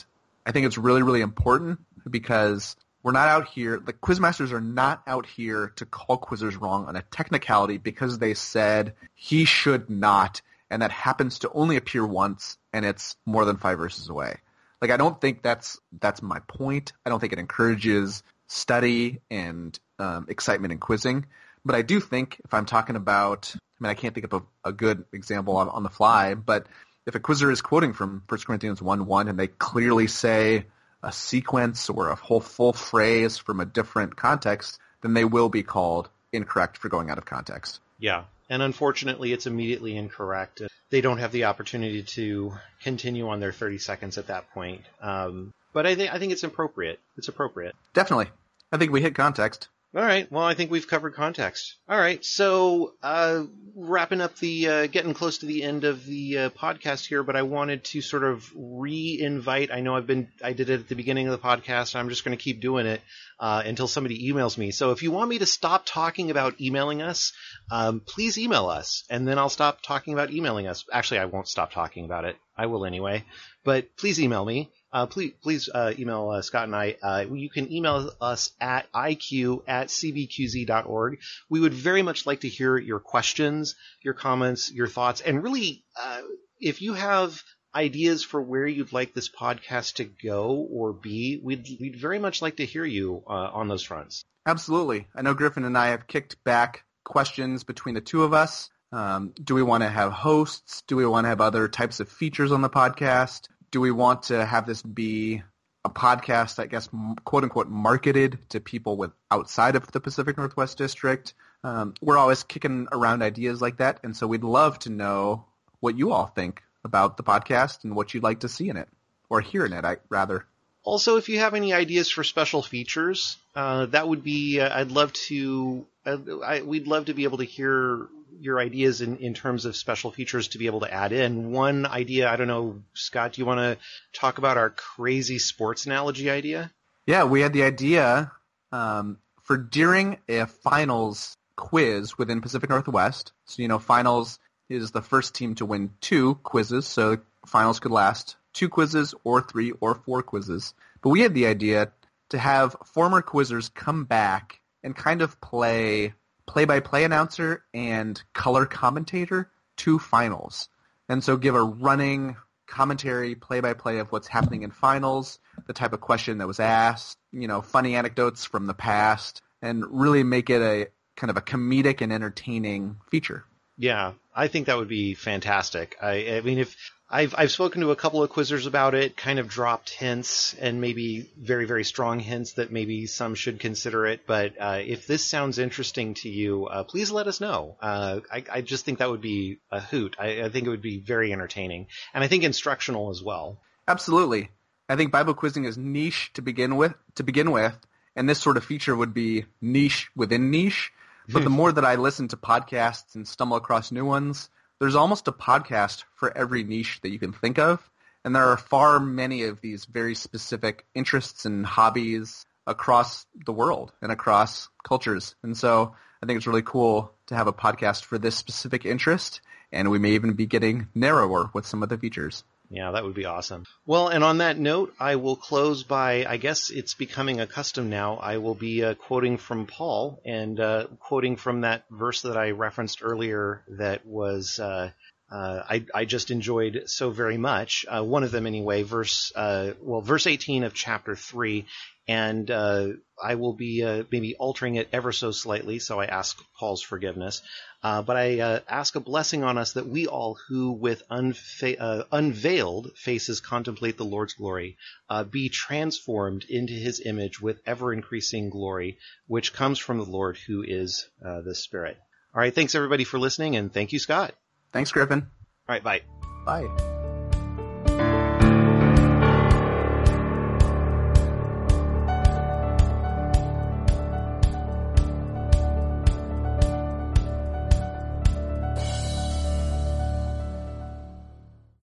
[0.46, 5.03] I think it's really, really important because we're not out here, the quizmasters are not
[5.07, 10.42] out here to call quizzers wrong on a technicality because they said he should not,
[10.70, 14.36] and that happens to only appear once, and it's more than five verses away.
[14.80, 16.92] Like I don't think that's that's my point.
[17.05, 21.26] I don't think it encourages study and um, excitement in quizzing.
[21.64, 24.68] But I do think if I'm talking about, I mean, I can't think of a,
[24.68, 26.66] a good example on, on the fly, but
[27.07, 30.66] if a quizzer is quoting from 1 Corinthians 1 1 and they clearly say
[31.03, 35.62] a sequence or a whole full phrase from a different context, then they will be
[35.62, 37.80] called incorrect for going out of context.
[37.99, 38.24] Yeah.
[38.51, 40.62] And unfortunately, it's immediately incorrect.
[40.90, 44.82] They don't have the opportunity to continue on their 30 seconds at that point.
[45.03, 46.99] Um, but I think I think it's appropriate.
[47.16, 47.74] It's appropriate.
[47.92, 48.28] Definitely.
[48.72, 49.68] I think we hit context.
[49.99, 50.30] All right.
[50.30, 51.74] Well, I think we've covered context.
[51.88, 52.24] All right.
[52.24, 53.42] So, uh,
[53.74, 57.34] wrapping up the, uh, getting close to the end of the uh, podcast here, but
[57.34, 59.72] I wanted to sort of re-invite.
[59.72, 61.96] I know I've been, I did it at the beginning of the podcast.
[61.96, 63.01] I'm just going to keep doing it
[63.40, 64.70] uh, until somebody emails me.
[64.70, 67.32] So, if you want me to stop talking about emailing us,
[67.72, 70.84] um, please email us, and then I'll stop talking about emailing us.
[70.92, 72.36] Actually, I won't stop talking about it.
[72.57, 73.24] I will anyway.
[73.64, 76.97] But please email me uh, please please uh, email uh, Scott and I.
[77.03, 81.18] Uh, you can email us at iq at cbqz.org.
[81.49, 85.84] We would very much like to hear your questions, your comments, your thoughts, and really,
[86.01, 86.22] uh,
[86.61, 87.43] if you have
[87.74, 92.43] ideas for where you'd like this podcast to go or be, we'd, we'd very much
[92.43, 94.24] like to hear you uh, on those fronts.
[94.47, 95.07] Absolutely.
[95.14, 98.70] I know Griffin and I have kicked back questions between the two of us.
[98.91, 100.82] Um, do we want to have hosts?
[100.86, 103.49] Do we want to have other types of features on the podcast?
[103.70, 105.42] Do we want to have this be
[105.84, 106.88] a podcast, I guess,
[107.24, 111.34] quote unquote, marketed to people with outside of the Pacific Northwest District?
[111.64, 115.44] Um, we're always kicking around ideas like that, and so we'd love to know
[115.80, 118.88] what you all think about the podcast and what you'd like to see in it
[119.28, 120.46] or hear in it, I rather.
[120.84, 124.60] Also, if you have any ideas for special features, uh, that would be.
[124.60, 125.84] Uh, I'd love to.
[126.06, 128.06] Uh, I, we'd love to be able to hear
[128.41, 131.51] your ideas in, in terms of special features to be able to add in.
[131.51, 133.78] One idea, I don't know, Scott, do you want to
[134.12, 136.70] talk about our crazy sports analogy idea?
[137.07, 138.32] Yeah, we had the idea
[138.72, 143.32] um, for during a finals quiz within Pacific Northwest.
[143.47, 147.93] So, you know, finals is the first team to win two quizzes, so finals could
[147.93, 150.74] last two quizzes or three or four quizzes.
[151.01, 151.93] But we had the idea
[152.30, 156.14] to have former quizzers come back and kind of play
[156.49, 160.68] play-by-play announcer and color commentator to finals.
[161.09, 162.36] And so give a running
[162.66, 167.46] commentary, play-by-play of what's happening in finals, the type of question that was asked, you
[167.46, 172.01] know, funny anecdotes from the past, and really make it a kind of a comedic
[172.01, 173.44] and entertaining feature.
[173.76, 175.96] Yeah, I think that would be fantastic.
[176.03, 176.76] I, I mean, if
[177.11, 180.80] I've I've spoken to a couple of quizzers about it, kind of dropped hints and
[180.80, 184.26] maybe very very strong hints that maybe some should consider it.
[184.26, 187.76] But uh, if this sounds interesting to you, uh, please let us know.
[187.80, 190.16] Uh, I, I just think that would be a hoot.
[190.18, 193.59] I, I think it would be very entertaining and I think instructional as well.
[193.86, 194.50] Absolutely,
[194.88, 196.94] I think Bible quizzing is niche to begin with.
[197.14, 197.78] To begin with,
[198.16, 200.92] and this sort of feature would be niche within niche.
[201.30, 204.48] But the more that I listen to podcasts and stumble across new ones,
[204.80, 207.90] there's almost a podcast for every niche that you can think of.
[208.24, 213.92] And there are far many of these very specific interests and hobbies across the world
[214.02, 215.34] and across cultures.
[215.42, 219.40] And so I think it's really cool to have a podcast for this specific interest.
[219.72, 222.44] And we may even be getting narrower with some of the features.
[222.70, 223.64] Yeah, that would be awesome.
[223.86, 227.88] Well, and on that note, I will close by, I guess it's becoming a custom
[227.88, 228.16] now.
[228.16, 232.50] I will be uh, quoting from Paul and uh, quoting from that verse that I
[232.50, 234.90] referenced earlier that was, uh,
[235.30, 237.86] uh I, I, just enjoyed so very much.
[237.88, 241.66] Uh, one of them anyway, verse, uh, well, verse 18 of chapter 3.
[242.09, 247.42] And I will be maybe altering it ever so slightly, so I ask Paul's forgiveness.
[247.82, 251.76] Uh, but I uh, ask a blessing on us that we all who with unfa-
[251.78, 254.76] uh, unveiled faces contemplate the Lord's glory
[255.09, 258.98] uh, be transformed into his image with ever increasing glory,
[259.28, 261.98] which comes from the Lord who is uh, the Spirit.
[262.34, 262.54] All right.
[262.54, 264.34] Thanks everybody for listening and thank you, Scott.
[264.72, 265.20] Thanks, Griffin.
[265.68, 265.82] All right.
[265.82, 266.02] Bye.
[266.44, 266.97] Bye.